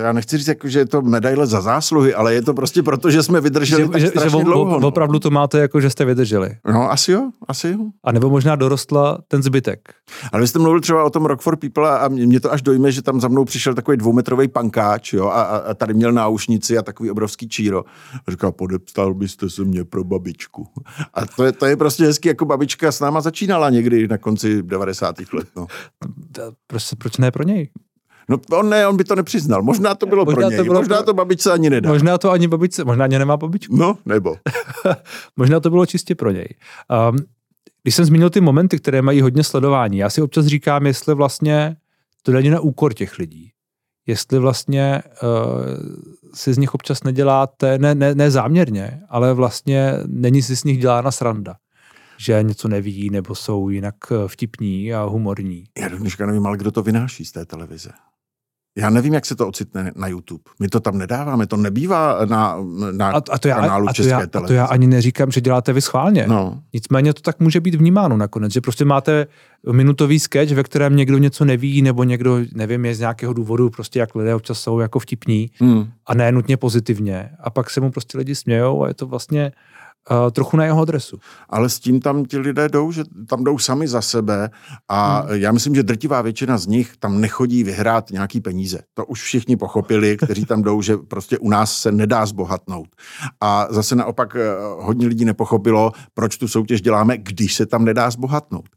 já 0.02 0.12
nechci 0.12 0.38
říct, 0.38 0.48
jako, 0.48 0.68
že 0.68 0.78
je 0.78 0.86
to 0.86 1.02
medaile 1.02 1.46
za 1.46 1.60
zásluhy, 1.60 2.14
ale 2.14 2.34
je 2.34 2.42
to 2.42 2.54
prostě 2.54 2.82
proto, 2.82 3.10
že 3.10 3.22
jsme 3.22 3.40
vydrželi 3.40 3.82
že, 3.82 3.88
tak 3.88 4.00
že, 4.00 4.08
strašně 4.08 4.38
že 4.38 4.44
dlouho. 4.44 4.80
No. 4.80 4.88
Opravdu 4.88 5.18
to 5.18 5.30
máte 5.30 5.58
jako, 5.58 5.80
že 5.80 5.90
jste 5.90 6.04
vydrželi. 6.04 6.56
No, 6.72 6.90
asi 6.90 7.12
jo, 7.12 7.30
asi 7.48 7.68
jo. 7.68 7.78
A 8.04 8.12
nebo 8.12 8.30
možná 8.30 8.56
dorostla 8.56 9.18
ten 9.28 9.42
zbytek. 9.42 9.94
Ale 10.32 10.42
vy 10.42 10.48
jste 10.48 10.58
mluvil 10.58 10.80
třeba 10.80 11.04
o 11.04 11.10
tom 11.10 11.24
Rock 11.24 11.40
for 11.40 11.56
People 11.56 11.98
a 11.98 12.08
mě 12.08 12.40
to 12.40 12.52
až 12.52 12.62
dojme, 12.62 12.92
že 12.92 13.02
tam 13.02 13.20
za 13.20 13.28
mnou 13.28 13.44
přišel 13.44 13.74
takový 13.74 13.96
dvoumetrový 13.96 14.48
pankáč, 14.48 15.12
jo, 15.12 15.26
a, 15.26 15.42
a 15.42 15.74
tady 15.74 15.94
měl 15.94 16.12
náušnici 16.12 16.78
a 16.78 16.82
takový 16.82 17.10
obrovský 17.10 17.48
číro. 17.48 17.84
A 18.26 18.30
říkal, 18.30 18.52
podepsal 18.52 19.14
byste 19.14 19.50
se 19.50 19.64
mě 19.64 19.84
pro 19.84 20.04
babičku. 20.04 20.68
A 21.14 21.26
to 21.26 21.44
je, 21.44 21.52
to 21.52 21.66
je 21.66 21.76
prostě 21.76 22.04
hezky, 22.04 22.28
jako 22.28 22.44
babička 22.44 22.92
s 22.92 23.00
náma 23.00 23.20
začínala 23.20 23.70
někdy 23.70 24.08
na 24.08 24.18
konci 24.18 24.62
90. 24.62 25.16
let. 25.32 25.48
No. 25.56 25.66
Proč, 26.66 26.84
proč 26.98 27.16
ne 27.16 27.30
pro 27.34 27.42
něj. 27.42 27.68
No 28.28 28.38
on 28.58 28.68
ne, 28.68 28.86
on 28.88 28.96
by 28.96 29.04
to 29.04 29.14
nepřiznal. 29.14 29.62
Možná 29.62 29.94
to 29.94 30.06
bylo 30.06 30.24
možná 30.24 30.40
pro 30.40 30.50
něj. 30.50 30.58
To 30.58 30.64
bylo 30.64 30.80
možná 30.80 30.96
pro... 30.96 31.06
to 31.06 31.14
babičce 31.14 31.52
ani 31.52 31.70
nedá. 31.70 31.90
Možná 31.90 32.18
to 32.18 32.30
ani 32.30 32.48
babičce, 32.48 32.84
možná 32.84 33.04
ani 33.04 33.18
nemá 33.18 33.36
babičku. 33.36 33.76
No, 33.76 33.98
nebo. 34.06 34.36
možná 35.36 35.60
to 35.60 35.70
bylo 35.70 35.86
čistě 35.86 36.14
pro 36.14 36.30
něj. 36.30 36.48
Um, 37.10 37.16
když 37.82 37.94
jsem 37.94 38.04
zmínil 38.04 38.30
ty 38.30 38.40
momenty, 38.40 38.78
které 38.78 39.02
mají 39.02 39.20
hodně 39.20 39.44
sledování, 39.44 39.98
já 39.98 40.10
si 40.10 40.22
občas 40.22 40.46
říkám, 40.46 40.86
jestli 40.86 41.14
vlastně 41.14 41.76
to 42.22 42.32
není 42.32 42.50
na 42.50 42.60
úkor 42.60 42.94
těch 42.94 43.18
lidí. 43.18 43.50
Jestli 44.06 44.38
vlastně 44.38 45.02
uh, 45.22 45.28
si 46.34 46.54
z 46.54 46.58
nich 46.58 46.74
občas 46.74 47.02
neděláte, 47.02 47.78
ne, 47.78 47.94
ne, 47.94 48.14
ne 48.14 48.30
záměrně, 48.30 49.00
ale 49.08 49.34
vlastně 49.34 49.92
není 50.06 50.42
si 50.42 50.56
z 50.56 50.64
nich 50.64 50.78
dělána 50.80 51.10
sranda 51.10 51.56
že 52.18 52.42
něco 52.42 52.68
neví 52.68 53.10
nebo 53.10 53.34
jsou 53.34 53.68
jinak 53.68 53.94
eh, 54.10 54.28
vtipní 54.28 54.94
a 54.94 55.02
humorní. 55.02 55.64
Já 55.78 55.88
do 55.88 55.98
dneška 55.98 56.26
nevím, 56.26 56.46
ale 56.46 56.56
kdo 56.56 56.70
to 56.70 56.82
vynáší 56.82 57.24
z 57.24 57.32
té 57.32 57.44
televize. 57.44 57.90
Já 58.78 58.90
nevím, 58.90 59.14
jak 59.14 59.26
se 59.26 59.36
to 59.36 59.48
ocitne 59.48 59.92
na 59.96 60.08
YouTube. 60.08 60.42
My 60.60 60.68
to 60.68 60.80
tam 60.80 60.98
nedáváme, 60.98 61.46
to 61.46 61.56
nebývá 61.56 62.24
na, 62.24 62.56
na 62.92 63.10
a, 63.10 63.22
a 63.30 63.38
to 63.38 63.48
já, 63.48 63.54
kanálu 63.60 63.88
a 63.88 63.90
to 63.90 63.94
České 63.94 64.12
já, 64.12 64.26
televize. 64.26 64.44
A 64.44 64.46
to 64.46 64.52
já 64.52 64.64
ani 64.64 64.86
neříkám, 64.86 65.30
že 65.30 65.40
děláte 65.40 65.72
vy 65.72 65.80
schválně. 65.80 66.26
No. 66.28 66.62
Nicméně 66.72 67.14
to 67.14 67.22
tak 67.22 67.40
může 67.40 67.60
být 67.60 67.74
vnímáno 67.74 68.16
nakonec, 68.16 68.52
že 68.52 68.60
prostě 68.60 68.84
máte 68.84 69.26
minutový 69.72 70.18
sketch, 70.18 70.52
ve 70.52 70.62
kterém 70.62 70.96
někdo 70.96 71.18
něco 71.18 71.44
neví, 71.44 71.82
nebo 71.82 72.04
někdo, 72.04 72.38
nevím, 72.54 72.84
je 72.84 72.94
z 72.94 73.00
nějakého 73.00 73.32
důvodu, 73.32 73.70
prostě 73.70 73.98
jak 73.98 74.14
lidé 74.14 74.34
občas 74.34 74.60
jsou 74.60 74.78
jako 74.78 74.98
vtipní 74.98 75.50
hmm. 75.58 75.86
a 76.06 76.14
ne 76.14 76.32
nutně 76.32 76.56
pozitivně. 76.56 77.30
A 77.40 77.50
pak 77.50 77.70
se 77.70 77.80
mu 77.80 77.90
prostě 77.90 78.18
lidi 78.18 78.34
smějou 78.34 78.82
a 78.82 78.88
je 78.88 78.94
to 78.94 79.06
vlastně 79.06 79.52
uh, 80.10 80.30
trochu 80.30 80.56
na 80.56 80.64
jeho 80.64 80.82
adresu. 80.82 81.18
Ale 81.48 81.68
s 81.68 81.80
tím 81.80 82.00
tam 82.00 82.24
ti 82.24 82.38
lidé 82.38 82.68
jdou, 82.68 82.92
že 82.92 83.04
tam 83.28 83.44
jdou 83.44 83.58
sami 83.58 83.88
za 83.88 84.02
sebe 84.02 84.50
a 84.88 85.20
hmm. 85.20 85.40
já 85.40 85.52
myslím, 85.52 85.74
že 85.74 85.82
drtivá 85.82 86.22
většina 86.22 86.58
z 86.58 86.66
nich 86.66 86.92
tam 86.98 87.20
nechodí 87.20 87.64
vyhrát 87.64 88.10
nějaký 88.10 88.40
peníze. 88.40 88.78
To 88.94 89.06
už 89.06 89.22
všichni 89.22 89.56
pochopili, 89.56 90.16
kteří 90.16 90.44
tam 90.44 90.62
jdou, 90.62 90.82
že 90.82 90.96
prostě 90.96 91.38
u 91.38 91.50
nás 91.50 91.78
se 91.78 91.92
nedá 91.92 92.26
zbohatnout. 92.26 92.88
A 93.40 93.66
zase 93.70 93.96
naopak 93.96 94.36
eh, 94.36 94.40
hodně 94.78 95.06
lidí 95.06 95.24
nepochopilo, 95.24 95.92
proč 96.14 96.36
tu 96.36 96.48
soutěž 96.48 96.82
děláme, 96.82 97.18
když 97.18 97.54
se 97.54 97.66
tam 97.66 97.84
nedá 97.84 98.10
zbohatnout. 98.10 98.68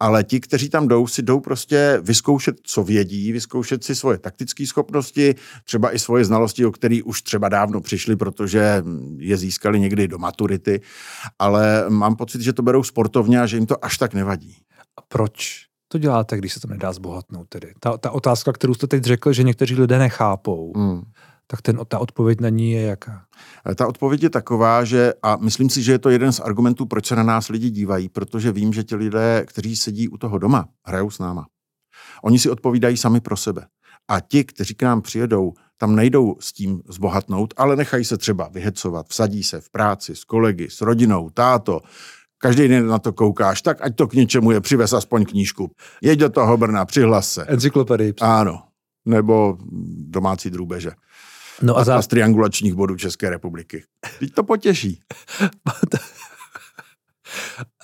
Ale 0.00 0.24
ti, 0.24 0.40
kteří 0.40 0.68
tam 0.68 0.88
jdou, 0.88 1.06
si 1.06 1.22
jdou 1.22 1.40
prostě 1.40 1.98
vyzkoušet, 2.02 2.56
co 2.62 2.82
vědí, 2.82 3.32
vyzkoušet 3.32 3.84
si 3.84 3.94
svoje 3.94 4.18
taktické 4.18 4.66
schopnosti, 4.66 5.34
třeba 5.64 5.94
i 5.94 5.98
svoje 5.98 6.24
znalosti, 6.24 6.66
o 6.66 6.72
které 6.72 7.00
už 7.04 7.22
třeba 7.22 7.48
dávno 7.48 7.80
přišli, 7.80 8.16
protože 8.16 8.82
je 9.18 9.36
získali 9.36 9.80
někdy 9.80 10.08
do 10.08 10.18
maturity 10.18 10.75
ale 11.38 11.84
mám 11.88 12.16
pocit, 12.16 12.40
že 12.40 12.52
to 12.52 12.62
berou 12.62 12.82
sportovně 12.82 13.40
a 13.40 13.46
že 13.46 13.56
jim 13.56 13.66
to 13.66 13.84
až 13.84 13.98
tak 13.98 14.14
nevadí. 14.14 14.56
A 14.98 15.02
proč 15.08 15.66
to 15.88 15.98
děláte, 15.98 16.38
když 16.38 16.52
se 16.52 16.60
to 16.60 16.68
nedá 16.68 16.92
zbohatnout 16.92 17.48
tedy? 17.48 17.74
Ta, 17.80 17.98
ta 17.98 18.10
otázka, 18.10 18.52
kterou 18.52 18.74
jste 18.74 18.86
teď 18.86 19.04
řekl, 19.04 19.32
že 19.32 19.42
někteří 19.42 19.74
lidé 19.74 19.98
nechápou, 19.98 20.72
hmm. 20.76 21.02
tak 21.46 21.62
ten, 21.62 21.80
ta 21.88 21.98
odpověď 21.98 22.40
na 22.40 22.48
ní 22.48 22.72
je 22.72 22.82
jaká? 22.82 23.24
Ta 23.74 23.86
odpověď 23.86 24.22
je 24.22 24.30
taková, 24.30 24.84
že, 24.84 25.14
a 25.22 25.36
myslím 25.36 25.70
si, 25.70 25.82
že 25.82 25.92
je 25.92 25.98
to 25.98 26.10
jeden 26.10 26.32
z 26.32 26.40
argumentů, 26.40 26.86
proč 26.86 27.06
se 27.06 27.16
na 27.16 27.22
nás 27.22 27.48
lidi 27.48 27.70
dívají, 27.70 28.08
protože 28.08 28.52
vím, 28.52 28.72
že 28.72 28.84
ti 28.84 28.96
lidé, 28.96 29.44
kteří 29.46 29.76
sedí 29.76 30.08
u 30.08 30.16
toho 30.16 30.38
doma, 30.38 30.68
hrajou 30.86 31.10
s 31.10 31.18
náma. 31.18 31.46
Oni 32.24 32.38
si 32.38 32.50
odpovídají 32.50 32.96
sami 32.96 33.20
pro 33.20 33.36
sebe. 33.36 33.66
A 34.08 34.20
ti, 34.20 34.44
kteří 34.44 34.74
k 34.74 34.82
nám 34.82 35.02
přijedou, 35.02 35.52
tam 35.78 35.96
nejdou 35.96 36.36
s 36.40 36.52
tím 36.52 36.82
zbohatnout, 36.88 37.54
ale 37.56 37.76
nechají 37.76 38.04
se 38.04 38.16
třeba 38.16 38.48
vyhecovat, 38.48 39.06
vsadí 39.08 39.42
se 39.42 39.60
v 39.60 39.70
práci 39.70 40.16
s 40.16 40.24
kolegy, 40.24 40.70
s 40.70 40.80
rodinou, 40.80 41.30
táto, 41.30 41.80
každý 42.38 42.68
den 42.68 42.86
na 42.86 42.98
to 42.98 43.12
koukáš, 43.12 43.62
tak 43.62 43.78
ať 43.80 43.96
to 43.96 44.06
k 44.06 44.12
něčemu 44.12 44.50
je, 44.50 44.60
přivez 44.60 44.92
aspoň 44.92 45.24
knížku. 45.24 45.70
Jeď 46.02 46.18
do 46.18 46.28
toho 46.28 46.56
Brna, 46.56 46.84
přihlas 46.84 47.32
se. 47.32 47.44
Encyklopedii. 47.44 48.14
Ano, 48.20 48.62
nebo 49.04 49.58
domácí 50.08 50.50
drůbeže. 50.50 50.90
No 51.62 51.76
a 51.76 51.84
za... 51.84 52.02
z 52.02 52.06
triangulačních 52.06 52.74
bodů 52.74 52.96
České 52.96 53.30
republiky. 53.30 53.84
Teď 54.18 54.32
to 54.34 54.42
potěší. 54.42 55.00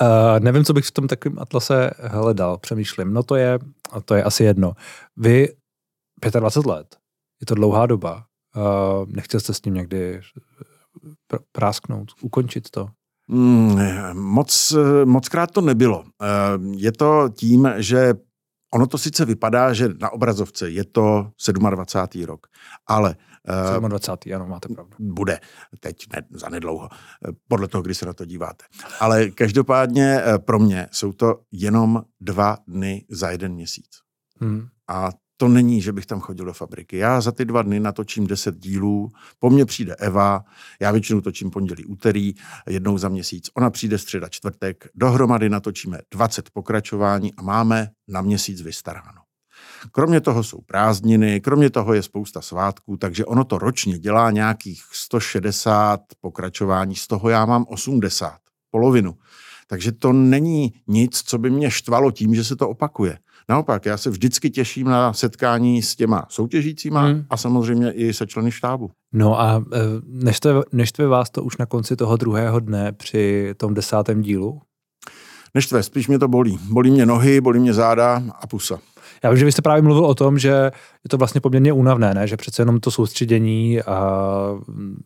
Uh, 0.01 0.41
nevím, 0.41 0.65
co 0.65 0.73
bych 0.73 0.85
v 0.85 0.91
tom 0.91 1.09
takovém 1.09 1.39
atlase 1.39 1.91
hledal, 1.99 2.59
přemýšlím. 2.59 3.13
No 3.13 3.23
to 3.23 3.37
je, 3.37 3.59
to 4.05 4.15
je 4.15 4.25
asi 4.25 4.45
jedno. 4.45 4.73
Vy 5.17 5.49
25 6.41 6.71
let, 6.71 6.97
je 7.43 7.47
to 7.47 7.55
dlouhá 7.55 7.87
doba. 7.87 8.25
Uh, 8.57 9.07
nechtěl 9.07 9.41
jste 9.41 9.55
s 9.55 9.65
ním 9.65 9.75
někdy 9.75 10.21
pr- 11.33 11.43
prásknout, 11.53 12.13
ukončit 12.21 12.71
to? 12.71 12.89
Mm, 13.29 13.79
moc, 14.13 14.75
moc 15.05 15.29
krát 15.29 15.51
to 15.51 15.61
nebylo. 15.61 16.01
Uh, 16.01 16.73
je 16.77 16.93
to 16.93 17.29
tím, 17.35 17.69
že 17.77 18.15
ono 18.75 18.87
to 18.87 18.99
sice 18.99 19.25
vypadá, 19.25 19.73
že 19.73 19.89
na 20.01 20.13
obrazovce 20.13 20.71
je 20.71 20.85
to 20.85 21.31
27. 21.71 22.25
rok, 22.25 22.47
ale 22.87 23.17
27. 23.89 24.35
ano, 24.35 24.47
máte 24.47 24.69
pravdu. 24.69 24.97
Bude, 24.99 25.41
teď 25.81 25.97
ne, 26.13 26.23
za 26.31 26.49
nedlouho, 26.49 26.89
podle 27.49 27.69
toho, 27.69 27.83
kdy 27.83 27.95
se 27.95 28.07
na 28.07 28.13
to 28.13 28.25
díváte. 28.25 28.65
Ale 29.01 29.31
každopádně 29.31 30.23
pro 30.39 30.59
mě 30.59 30.89
jsou 30.93 31.13
to 31.13 31.41
jenom 31.53 32.03
dva 32.21 32.59
dny 32.69 33.05
za 33.11 33.31
jeden 33.31 33.53
měsíc. 33.53 33.91
Hmm. 34.41 34.67
A 34.89 35.11
to 35.43 35.49
není, 35.49 35.81
že 35.81 35.93
bych 35.93 36.07
tam 36.07 36.21
chodil 36.21 36.45
do 36.45 36.53
fabriky. 36.53 36.97
Já 36.97 37.21
za 37.21 37.33
ty 37.33 37.45
dva 37.45 37.63
dny 37.63 37.81
natočím 37.81 38.27
10 38.27 38.59
dílů, 38.59 39.13
po 39.39 39.51
mně 39.51 39.65
přijde 39.65 39.95
Eva, 39.95 40.45
já 40.81 40.91
většinou 40.93 41.21
točím 41.21 41.51
pondělí, 41.51 41.85
úterý, 41.85 42.35
jednou 42.69 42.99
za 42.99 43.09
měsíc. 43.09 43.51
Ona 43.55 43.71
přijde 43.71 43.99
středa, 43.99 44.29
čtvrtek, 44.29 44.89
dohromady 44.95 45.49
natočíme 45.49 45.99
20 46.11 46.51
pokračování 46.51 47.35
a 47.35 47.43
máme 47.43 47.91
na 48.09 48.21
měsíc 48.21 48.63
vystaráno. 48.63 49.21
Kromě 49.93 50.21
toho 50.21 50.45
jsou 50.45 50.61
prázdniny, 50.61 51.41
kromě 51.41 51.71
toho 51.71 51.95
je 51.95 52.03
spousta 52.03 52.41
svátků, 52.41 52.97
takže 52.97 53.25
ono 53.25 53.45
to 53.45 53.59
ročně 53.59 53.99
dělá 53.99 54.31
nějakých 54.31 54.83
160 54.93 56.01
pokračování, 56.21 56.97
z 56.97 57.07
toho 57.07 57.29
já 57.29 57.47
mám 57.47 57.65
80, 57.69 58.39
polovinu. 58.71 59.15
Takže 59.67 59.93
to 59.93 60.13
není 60.13 60.73
nic, 60.87 61.23
co 61.23 61.39
by 61.39 61.51
mě 61.51 61.71
štvalo 61.71 62.11
tím, 62.11 62.35
že 62.35 62.45
se 62.45 62.57
to 62.57 62.69
opakuje. 62.69 63.19
Naopak, 63.53 63.87
já 63.87 63.97
se 63.97 64.11
vždycky 64.11 64.51
těším 64.51 64.87
na 64.87 65.13
setkání 65.13 65.83
s 65.83 65.97
těma 65.97 66.27
soutěžícíma 66.29 67.03
hmm. 67.03 67.25
a 67.31 67.37
samozřejmě 67.37 67.93
i 67.93 68.13
se 68.13 68.27
členy 68.27 68.51
štábu. 68.51 68.91
No 69.13 69.41
a 69.41 69.65
e, 69.73 69.79
neštve, 70.07 70.53
neštve 70.73 71.07
vás 71.07 71.31
to 71.31 71.45
už 71.45 71.57
na 71.57 71.67
konci 71.67 71.97
toho 71.97 72.17
druhého 72.17 72.61
dne 72.61 72.93
při 72.93 73.55
tom 73.57 73.75
desátém 73.75 74.23
dílu? 74.23 74.61
Neštve, 75.55 75.83
spíš 75.83 76.09
mě 76.09 76.19
to 76.19 76.29
bolí. 76.29 76.59
Bolí 76.71 76.91
mě 76.91 77.07
nohy, 77.07 77.41
bolí 77.41 77.61
mě 77.61 77.75
záda 77.75 78.23
a 78.41 78.47
pusa. 78.47 78.79
Já 79.25 79.31
vím, 79.31 79.39
že 79.39 79.45
vy 79.45 79.53
jste 79.53 79.63
právě 79.63 79.83
mluvil 79.83 80.05
o 80.07 80.15
tom, 80.15 80.39
že 80.39 80.49
je 81.05 81.09
to 81.09 81.19
vlastně 81.19 81.41
poměrně 81.41 81.73
únavné, 81.73 82.15
ne? 82.15 82.27
že 82.27 82.37
přece 82.37 82.63
jenom 82.63 82.81
to 82.81 82.91
soustředění 82.91 83.83
a 83.83 84.29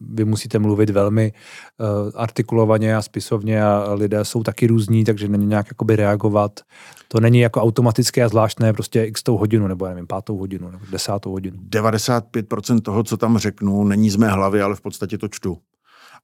vy 0.01 0.25
musíte 0.25 0.59
mluvit 0.59 0.91
velmi 0.91 1.33
uh, 1.33 2.11
artikulovaně 2.15 2.97
a 2.97 3.03
spisovně 3.03 3.65
a 3.65 3.95
lidé 3.95 4.25
jsou 4.25 4.43
taky 4.43 4.67
různí, 4.67 5.05
takže 5.05 5.29
není 5.29 5.47
nějak 5.47 5.67
jakoby 5.67 5.97
reagovat. 5.97 6.61
To 7.09 7.21
není 7.21 7.39
jako 7.39 7.63
automatické 7.63 8.23
a 8.25 8.29
zvláštné 8.29 8.73
prostě 8.73 9.05
x 9.05 9.23
tou 9.23 9.37
hodinu, 9.37 9.67
nebo 9.67 9.87
já 9.87 9.95
nevím, 9.95 10.07
pátou 10.07 10.37
hodinu, 10.37 10.71
nebo 10.71 10.85
desátou 10.91 11.31
hodinu. 11.31 11.57
95% 11.71 12.81
toho, 12.81 13.03
co 13.03 13.17
tam 13.17 13.39
řeknu, 13.39 13.85
není 13.85 14.11
z 14.11 14.17
mé 14.17 14.29
hlavy, 14.29 14.63
ale 14.63 14.75
v 14.75 14.81
podstatě 14.81 15.19
to 15.19 15.29
čtu. 15.29 15.59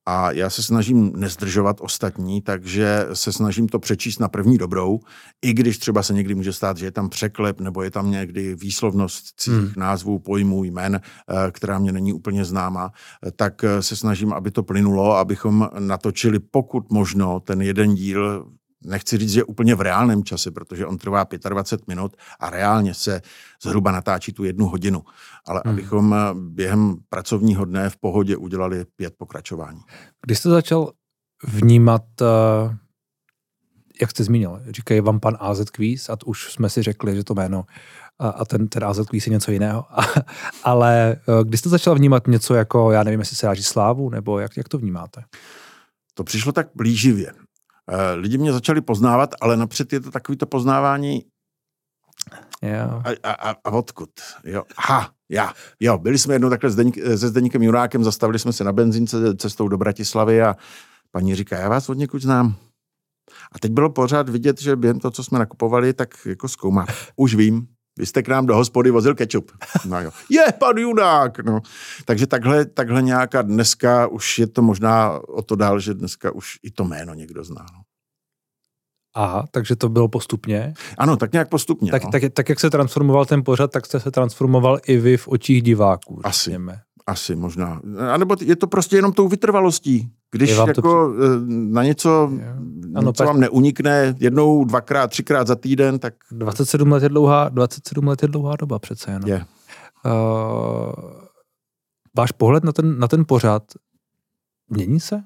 A 0.06 0.32
já 0.32 0.50
se 0.50 0.62
snažím 0.62 1.12
nezdržovat 1.16 1.76
ostatní, 1.80 2.42
takže 2.42 3.06
se 3.12 3.32
snažím 3.32 3.68
to 3.68 3.78
přečíst 3.78 4.18
na 4.18 4.28
první 4.28 4.58
dobrou, 4.58 5.00
i 5.42 5.52
když 5.54 5.78
třeba 5.78 6.02
se 6.02 6.14
někdy 6.14 6.34
může 6.34 6.52
stát, 6.52 6.76
že 6.76 6.86
je 6.86 6.90
tam 6.90 7.08
překlep 7.08 7.60
nebo 7.60 7.82
je 7.82 7.90
tam 7.90 8.10
někdy 8.10 8.54
výslovnost 8.54 9.40
cích 9.40 9.54
hmm. 9.54 9.72
názvů, 9.76 10.18
pojmů, 10.18 10.64
jmen, 10.64 11.00
eh, 11.00 11.50
která 11.50 11.78
mě 11.78 11.92
není 11.92 12.12
úplně 12.12 12.44
známa, 12.44 12.92
eh, 13.26 13.30
tak 13.30 13.64
eh, 13.64 13.82
se 13.82 13.96
snažím, 13.96 14.32
aby 14.32 14.50
to 14.50 14.62
plynulo, 14.62 15.16
abychom 15.16 15.68
natočili 15.78 16.38
pokud 16.38 16.90
možno 16.90 17.40
ten 17.40 17.62
jeden 17.62 17.94
díl 17.94 18.46
nechci 18.84 19.18
říct, 19.18 19.32
že 19.32 19.44
úplně 19.44 19.74
v 19.74 19.80
reálném 19.80 20.24
čase, 20.24 20.50
protože 20.50 20.86
on 20.86 20.98
trvá 20.98 21.26
25 21.48 21.88
minut 21.88 22.16
a 22.40 22.50
reálně 22.50 22.94
se 22.94 23.22
zhruba 23.62 23.92
natáčí 23.92 24.32
tu 24.32 24.44
jednu 24.44 24.66
hodinu. 24.66 25.02
Ale 25.46 25.62
hmm. 25.64 25.74
abychom 25.74 26.14
eh, 26.14 26.34
během 26.34 26.96
pracovního 27.08 27.64
dne 27.64 27.90
v 27.90 27.96
pohodě 27.96 28.36
udělali 28.36 28.84
pět 28.96 29.14
pokračování. 29.18 29.80
Když 30.26 30.38
jste 30.38 30.48
začal 30.48 30.92
vnímat, 31.44 32.02
eh, 32.22 32.76
jak 34.00 34.10
jste 34.10 34.24
zmínil, 34.24 34.60
říkají 34.68 35.00
vám 35.00 35.20
pan 35.20 35.36
AZ 35.40 35.70
Quiz 35.70 36.10
a 36.10 36.16
už 36.26 36.52
jsme 36.52 36.68
si 36.68 36.82
řekli, 36.82 37.16
že 37.16 37.24
to 37.24 37.34
jméno 37.34 37.64
a 38.18 38.44
ten, 38.44 38.68
ten 38.68 38.84
AZ 38.84 39.00
Quiz 39.06 39.26
je 39.26 39.30
něco 39.30 39.52
jiného. 39.52 39.84
Ale 40.64 41.12
eh, 41.12 41.44
když 41.44 41.60
jste 41.60 41.68
začal 41.68 41.94
vnímat 41.94 42.26
něco 42.26 42.54
jako, 42.54 42.90
já 42.90 43.02
nevím, 43.02 43.20
jestli 43.20 43.36
se 43.36 43.46
ráží 43.46 43.62
slávu, 43.62 44.10
nebo 44.10 44.38
jak, 44.38 44.56
jak 44.56 44.68
to 44.68 44.78
vnímáte? 44.78 45.24
To 46.14 46.24
přišlo 46.24 46.52
tak 46.52 46.68
blíživě. 46.74 47.32
Eh, 47.90 48.14
lidi 48.14 48.38
mě 48.38 48.52
začali 48.52 48.80
poznávat, 48.80 49.34
ale 49.40 49.56
napřed 49.56 49.92
je 49.92 50.00
to 50.00 50.10
takový 50.10 50.38
to 50.38 50.46
poznávání 50.46 51.22
Jo. 52.62 53.02
A, 53.22 53.30
a, 53.30 53.56
a 53.64 53.70
odkud? 53.70 54.10
Jo. 54.44 54.62
Aha, 54.76 55.10
já. 55.30 55.52
Jo, 55.80 55.98
byli 55.98 56.18
jsme 56.18 56.34
jednou 56.34 56.50
takhle 56.50 56.70
se 57.16 57.28
Zdeníkem 57.28 57.62
Jurákem, 57.62 58.04
zastavili 58.04 58.38
jsme 58.38 58.52
se 58.52 58.64
na 58.64 58.72
benzínce 58.72 59.36
cestou 59.36 59.68
do 59.68 59.78
Bratislavy 59.78 60.42
a 60.42 60.56
paní 61.10 61.34
říká, 61.34 61.58
já 61.58 61.68
vás 61.68 61.88
od 61.88 61.98
někud 61.98 62.22
znám. 62.22 62.54
A 63.52 63.58
teď 63.58 63.72
bylo 63.72 63.90
pořád 63.90 64.28
vidět, 64.28 64.60
že 64.60 64.76
během 64.76 65.00
toho, 65.00 65.12
co 65.12 65.24
jsme 65.24 65.38
nakupovali, 65.38 65.92
tak 65.92 66.26
jako 66.26 66.48
zkoumá. 66.48 66.86
Už 67.16 67.34
vím, 67.34 67.66
vy 67.98 68.06
jste 68.06 68.22
k 68.22 68.28
nám 68.28 68.46
do 68.46 68.54
hospody 68.54 68.90
vozil 68.90 69.14
kečup. 69.14 69.52
No 69.84 70.00
jo. 70.00 70.10
Je, 70.30 70.44
pan 70.58 70.78
Junák. 70.78 71.38
No. 71.38 71.60
Takže 72.04 72.26
takhle, 72.26 72.64
takhle 72.64 73.02
nějaká 73.02 73.42
dneska 73.42 74.06
už 74.06 74.38
je 74.38 74.46
to 74.46 74.62
možná 74.62 75.20
o 75.28 75.42
to 75.42 75.56
dál, 75.56 75.80
že 75.80 75.94
dneska 75.94 76.30
už 76.30 76.58
i 76.62 76.70
to 76.70 76.84
jméno 76.84 77.14
někdo 77.14 77.44
zná. 77.44 77.66
No. 77.72 77.80
Aha, 79.14 79.44
takže 79.50 79.76
to 79.76 79.88
bylo 79.88 80.08
postupně? 80.08 80.74
Ano, 80.98 81.16
tak 81.16 81.32
nějak 81.32 81.48
postupně. 81.48 81.90
Tak, 81.90 82.04
no. 82.04 82.10
tak, 82.10 82.22
tak, 82.32 82.48
jak 82.48 82.60
se 82.60 82.70
transformoval 82.70 83.24
ten 83.24 83.44
pořad, 83.44 83.70
tak 83.70 83.86
jste 83.86 84.00
se 84.00 84.10
transformoval 84.10 84.78
i 84.86 84.96
vy 84.96 85.16
v 85.16 85.28
očích 85.28 85.62
diváků. 85.62 86.20
Asi, 86.24 86.50
řekněme. 86.50 86.80
Asi 87.06 87.36
možná. 87.36 87.80
A 88.12 88.16
nebo 88.16 88.36
je 88.40 88.56
to 88.56 88.66
prostě 88.66 88.96
jenom 88.96 89.12
tou 89.12 89.28
vytrvalostí. 89.28 90.10
Když 90.30 90.50
jako 90.50 90.82
to... 90.82 91.12
Eh, 91.14 91.40
na 91.46 91.84
něco, 91.84 92.32
ano, 92.94 93.08
něco 93.08 93.24
vám 93.24 93.40
neunikne 93.40 94.14
jednou, 94.18 94.64
dvakrát, 94.64 95.06
třikrát 95.06 95.46
za 95.46 95.54
týden, 95.54 95.98
tak... 95.98 96.14
27 96.30 96.92
let 96.92 97.02
je 97.02 97.08
dlouhá, 97.08 97.48
27 97.48 98.06
let 98.06 98.22
je 98.22 98.28
dlouhá 98.28 98.56
doba 98.56 98.78
přece 98.78 99.10
jenom. 99.10 99.30
Je. 99.30 99.44
Uh, 100.04 100.92
váš 102.16 102.32
pohled 102.32 102.64
na 102.64 102.72
ten, 102.72 102.98
na 102.98 103.08
ten 103.08 103.24
pořad 103.24 103.62
mění 104.70 105.00
se? 105.00 105.22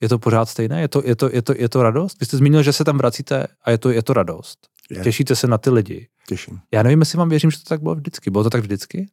Je 0.00 0.08
to 0.08 0.18
pořád 0.18 0.48
stejné? 0.48 0.80
Je 0.80 0.88
to, 0.88 1.02
je 1.04 1.16
to, 1.16 1.30
je 1.32 1.42
to, 1.42 1.54
je 1.56 1.68
to 1.68 1.82
radost? 1.82 2.20
Vy 2.20 2.26
jste 2.26 2.36
zmínil, 2.36 2.62
že 2.62 2.72
se 2.72 2.84
tam 2.84 2.98
vracíte 2.98 3.46
a 3.64 3.70
je 3.70 3.78
to, 3.78 3.90
je 3.90 4.02
to 4.02 4.12
radost. 4.12 4.58
Je. 4.90 5.02
Těšíte 5.02 5.36
se 5.36 5.46
na 5.46 5.58
ty 5.58 5.70
lidi. 5.70 6.08
Těším. 6.26 6.60
Já 6.72 6.82
nevím, 6.82 7.00
jestli 7.00 7.18
vám 7.18 7.28
věřím, 7.28 7.50
že 7.50 7.58
to 7.58 7.68
tak 7.68 7.82
bylo 7.82 7.94
vždycky. 7.94 8.30
Bylo 8.30 8.44
to 8.44 8.50
tak 8.50 8.60
vždycky? 8.60 9.06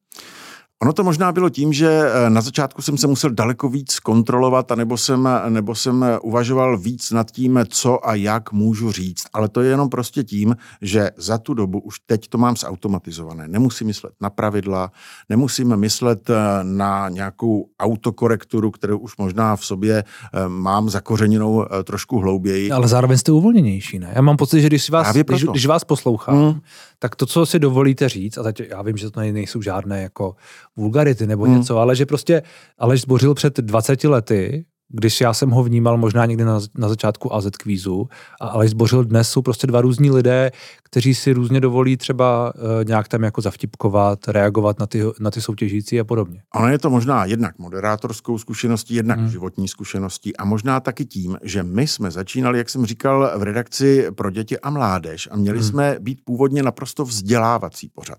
Ono 0.82 0.94
to 0.94 1.04
možná 1.04 1.32
bylo 1.32 1.50
tím, 1.50 1.74
že 1.74 2.02
eh, 2.04 2.30
na 2.30 2.42
začátku 2.42 2.82
jsem 2.82 2.98
se 2.98 3.08
musel 3.08 3.30
daleko 3.30 3.70
víc 3.70 4.00
kontrolovat, 4.00 4.72
nebo 4.76 4.98
jsem, 4.98 5.30
nebo 5.50 5.76
jsem 5.76 6.06
uvažoval 6.22 6.78
víc 6.78 7.12
nad 7.12 7.32
tím, 7.32 7.60
co 7.70 8.08
a 8.08 8.16
jak 8.16 8.52
můžu 8.52 8.92
říct. 8.92 9.24
Ale 9.34 9.50
to 9.50 9.62
je 9.62 9.70
jenom 9.70 9.90
prostě 9.90 10.24
tím, 10.24 10.56
že 10.82 11.12
za 11.18 11.38
tu 11.38 11.54
dobu 11.54 11.80
už 11.80 12.00
teď 12.06 12.28
to 12.28 12.38
mám 12.38 12.58
zautomatizované. 12.58 13.48
Nemusím 13.48 13.88
myslet 13.88 14.14
na 14.22 14.30
pravidla, 14.30 14.92
nemusím 15.30 15.76
myslet 15.76 16.30
eh, 16.30 16.36
na 16.64 17.10
nějakou 17.10 17.66
autokorekturu, 17.80 18.72
kterou 18.72 18.98
už 18.98 19.18
možná 19.18 19.56
v 19.56 19.66
sobě 19.66 20.04
eh, 20.04 20.48
mám 20.48 20.90
zakořeněnou 20.90 21.66
trošku 21.84 22.20
hlouběji. 22.20 22.72
Ale 22.72 22.88
zároveň 22.88 23.18
jste 23.18 23.32
uvolněnější, 23.32 24.00
ne? 24.00 24.12
Já 24.16 24.22
mám 24.22 24.38
pocit, 24.38 24.62
že 24.62 24.68
když 24.68 24.90
vás, 24.90 25.16
když, 25.16 25.44
když 25.44 25.66
vás 25.66 25.84
poslouchám, 25.84 26.36
hmm. 26.36 26.62
tak 27.00 27.16
to, 27.16 27.26
co 27.26 27.46
si 27.46 27.60
dovolíte 27.60 28.10
říct, 28.10 28.38
a 28.38 28.44
teď 28.44 28.62
já 28.70 28.82
vím, 28.82 28.98
že 28.98 29.12
to 29.12 29.20
nejsou 29.20 29.62
žádné 29.62 30.02
jako 30.02 30.36
vulgarity 30.78 31.28
nebo 31.28 31.46
hmm. 31.46 31.58
něco, 31.58 31.78
ale 31.78 31.96
že 31.96 32.06
prostě 32.06 32.42
Aleš 32.78 33.02
zbořil 33.02 33.34
před 33.34 33.58
20 33.58 34.04
lety 34.04 34.66
když 34.94 35.22
já 35.22 35.34
jsem 35.34 35.50
ho 35.50 35.64
vnímal 35.64 35.98
možná 35.98 36.26
někdy 36.26 36.46
na, 36.46 36.60
na 36.78 36.90
začátku 36.90 37.34
AZ 37.34 37.50
kvízu 37.50 38.08
a 38.42 38.48
Aleš 38.48 38.72
Zbořil 38.72 39.04
dnes 39.04 39.30
jsou 39.30 39.42
prostě 39.42 39.68
dva 39.68 39.82
různí 39.82 40.12
lidé, 40.12 40.52
kteří 40.84 41.16
si 41.16 41.34
různě 41.34 41.62
dovolí 41.62 41.98
třeba 41.98 42.54
uh, 42.56 42.62
nějak 42.88 43.08
tam 43.08 43.24
jako 43.24 43.42
zavtipkovat, 43.42 44.28
reagovat 44.28 44.80
na 44.80 44.88
ty, 44.88 45.04
na 45.20 45.32
ty 45.32 45.42
soutěžící 45.42 46.00
a 46.00 46.04
podobně. 46.04 46.42
Ono 46.56 46.68
je 46.68 46.80
to 46.80 46.90
možná 46.90 47.26
jednak 47.26 47.60
moderátorskou 47.60 48.38
zkušeností, 48.38 48.96
jednak 48.96 49.20
hmm. 49.20 49.30
životní 49.30 49.68
zkušeností 49.68 50.38
a 50.38 50.46
možná 50.46 50.80
taky 50.80 51.06
tím, 51.06 51.38
že 51.42 51.64
my 51.64 51.88
jsme 51.88 52.12
začínali, 52.12 52.58
jak 52.58 52.70
jsem 52.70 52.86
říkal, 52.86 53.32
v 53.38 53.44
redakci 53.44 54.08
pro 54.16 54.32
děti 54.32 54.60
a 54.60 54.70
mládež 54.70 55.30
a 55.32 55.36
měli 55.36 55.60
hmm. 55.60 55.68
jsme 55.68 55.96
být 56.00 56.20
původně 56.26 56.64
naprosto 56.64 57.06
vzdělávací 57.06 57.90
pořad. 57.90 58.18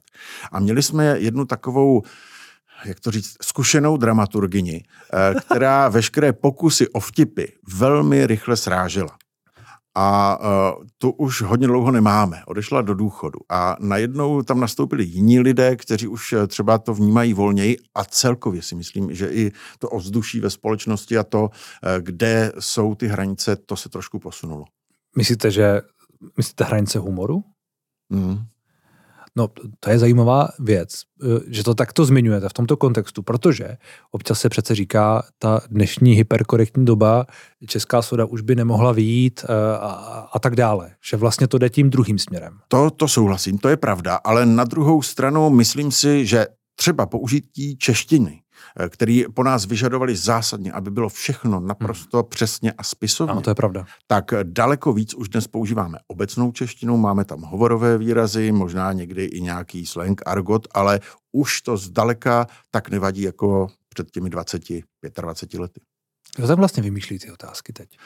A 0.53 0.61
měli 0.61 0.83
jsme 0.83 1.05
jednu 1.19 1.45
takovou 1.45 2.03
jak 2.85 3.01
to 3.01 3.11
říct, 3.11 3.37
zkušenou 3.43 3.97
dramaturgini, 3.97 4.85
eh, 5.13 5.35
která 5.41 5.89
veškeré 5.89 6.33
pokusy 6.33 6.89
o 6.89 7.01
vtipy 7.01 7.45
velmi 7.79 8.27
rychle 8.27 8.57
srážela. 8.57 9.17
A 9.95 10.39
uh, 10.41 10.85
tu 10.99 11.11
už 11.11 11.43
hodně 11.43 11.67
dlouho 11.67 11.91
nemáme. 11.91 12.43
Odešla 12.47 12.83
do 12.83 12.95
důchodu. 12.95 13.39
A 13.49 13.77
najednou 13.81 14.43
tam 14.43 14.61
nastoupili 14.61 15.05
jiní 15.05 15.41
lidé, 15.41 15.77
kteří 15.77 16.09
už 16.09 16.33
eh, 16.33 16.47
třeba 16.47 16.79
to 16.79 16.95
vnímají 16.95 17.35
volněji 17.35 17.77
a 17.95 18.05
celkově 18.05 18.63
si 18.63 18.75
myslím, 18.75 19.15
že 19.15 19.29
i 19.29 19.53
to 19.79 19.89
ovzduší 19.89 20.41
ve 20.41 20.51
společnosti 20.51 21.19
a 21.19 21.25
to, 21.25 21.49
kde 22.01 22.53
jsou 22.59 22.95
ty 22.95 23.07
hranice, 23.07 23.57
to 23.57 23.77
se 23.77 23.89
trošku 23.89 24.19
posunulo. 24.19 24.65
Myslíte, 25.17 25.51
že 25.51 25.81
myslíte 26.37 26.65
hranice 26.65 26.99
humoru? 26.99 27.45
Mm. 28.11 28.39
No, 29.37 29.49
to 29.81 29.91
je 29.91 29.99
zajímavá 29.99 30.49
věc, 30.59 31.03
eh, 31.23 31.27
že 31.49 31.65
to 31.65 31.75
takto 31.75 32.05
zmiňujete 32.05 32.49
v 32.49 32.53
tomto 32.53 32.77
kontextu, 32.77 33.23
protože 33.23 33.77
občas 34.11 34.41
se 34.41 34.49
přece 34.49 34.75
říká, 34.75 35.23
ta 35.39 35.61
dnešní 35.69 36.13
hyperkorektní 36.13 36.85
doba, 36.85 37.27
česká 37.67 38.03
soda 38.03 38.25
už 38.25 38.41
by 38.41 38.57
nemohla 38.57 38.93
výjít 38.93 39.45
eh, 39.45 39.77
a, 39.77 39.91
a 40.33 40.39
tak 40.39 40.57
dále. 40.57 40.91
Že 41.11 41.17
vlastně 41.17 41.49
to 41.49 41.59
jde 41.59 41.71
tím 41.71 41.91
druhým 41.91 42.19
směrem. 42.19 42.59
To, 42.69 42.91
to 42.91 43.09
souhlasím, 43.09 43.59
to 43.59 43.69
je 43.69 43.77
pravda, 43.77 44.17
ale 44.17 44.47
na 44.47 44.65
druhou 44.65 45.03
stranu 45.03 45.51
myslím 45.51 45.93
si, 45.93 46.27
že 46.27 46.47
třeba 46.77 47.07
použití 47.07 47.77
češtiny 47.77 48.42
který 48.89 49.25
po 49.35 49.43
nás 49.43 49.67
vyžadovali 49.67 50.17
zásadně, 50.17 50.73
aby 50.73 50.91
bylo 50.91 51.09
všechno 51.09 51.61
naprosto 51.61 52.19
hmm. 52.19 52.29
přesně 52.29 52.73
a 52.73 52.83
spisovně. 52.83 53.33
Ano, 53.33 53.41
to 53.41 53.51
je 53.51 53.55
pravda. 53.55 53.85
Tak 54.07 54.25
daleko 54.43 54.93
víc 54.93 55.15
už 55.15 55.29
dnes 55.29 55.49
používáme 55.49 55.99
obecnou 56.07 56.53
češtinu, 56.53 56.97
máme 56.97 57.25
tam 57.25 57.41
hovorové 57.41 57.99
výrazy, 57.99 58.53
možná 58.53 58.93
někdy 58.93 59.25
i 59.25 59.41
nějaký 59.41 59.87
slang, 59.87 60.23
argot, 60.27 60.69
ale 60.75 61.01
už 61.33 61.61
to 61.63 61.77
zdaleka 61.77 62.47
tak 62.71 62.91
nevadí 62.91 63.23
jako 63.23 63.69
před 63.89 64.11
těmi 64.11 64.31
20, 64.31 64.63
25 65.21 65.61
lety. 65.61 65.81
Kdo 66.37 66.47
tam 66.47 66.59
vlastně 66.59 66.83
vymýšlí 66.83 67.19
ty 67.19 67.33
otázky 67.33 67.73
teď? 67.73 67.99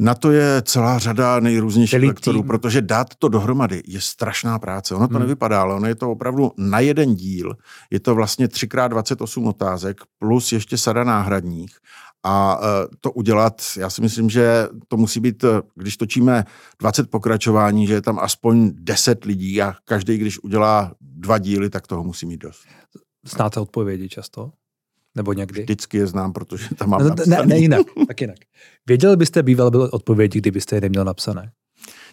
Na 0.00 0.14
to 0.14 0.32
je 0.32 0.62
celá 0.62 0.98
řada 0.98 1.40
nejrůznějších 1.40 2.02
lektorů, 2.02 2.42
protože 2.42 2.82
dát 2.82 3.14
to 3.18 3.28
dohromady 3.28 3.82
je 3.86 4.00
strašná 4.00 4.58
práce. 4.58 4.94
Ono 4.94 5.08
to 5.08 5.14
hmm. 5.14 5.22
nevypadá, 5.22 5.60
ale 5.60 5.74
ono 5.74 5.86
je 5.86 5.94
to 5.94 6.10
opravdu 6.10 6.52
na 6.56 6.80
jeden 6.80 7.14
díl. 7.14 7.56
Je 7.90 8.00
to 8.00 8.14
vlastně 8.14 8.46
3x28 8.46 9.48
otázek 9.48 10.00
plus 10.18 10.52
ještě 10.52 10.78
sada 10.78 11.04
náhradních. 11.04 11.76
A 12.24 12.60
e, 12.62 12.96
to 13.00 13.12
udělat, 13.12 13.62
já 13.76 13.90
si 13.90 14.02
myslím, 14.02 14.30
že 14.30 14.68
to 14.88 14.96
musí 14.96 15.20
být, 15.20 15.44
e, 15.44 15.48
když 15.74 15.96
točíme 15.96 16.44
20 16.80 17.10
pokračování, 17.10 17.86
že 17.86 17.94
je 17.94 18.02
tam 18.02 18.18
aspoň 18.18 18.70
10 18.74 19.24
lidí 19.24 19.62
a 19.62 19.74
každý, 19.84 20.18
když 20.18 20.38
udělá 20.42 20.94
dva 21.00 21.38
díly, 21.38 21.70
tak 21.70 21.86
toho 21.86 22.04
musí 22.04 22.26
mít 22.26 22.40
dost. 22.40 22.60
Znáte 23.24 23.60
odpovědi 23.60 24.08
často? 24.08 24.52
Nebo 25.18 25.32
někdy? 25.32 25.62
Vždycky 25.62 25.96
je 25.96 26.06
znám, 26.06 26.32
protože 26.32 26.74
tam 26.74 26.90
mám 26.90 27.00
no, 27.02 27.14
Ne, 27.26 27.46
ne 27.46 27.58
jinak, 27.58 27.86
tak 28.06 28.20
jinak. 28.20 28.36
Věděl 28.86 29.16
byste 29.16 29.42
býval 29.42 29.70
byl 29.70 29.88
odpovědi, 29.92 30.38
kdybyste 30.38 30.76
je 30.76 30.80
neměl 30.80 31.04
napsané? 31.04 31.50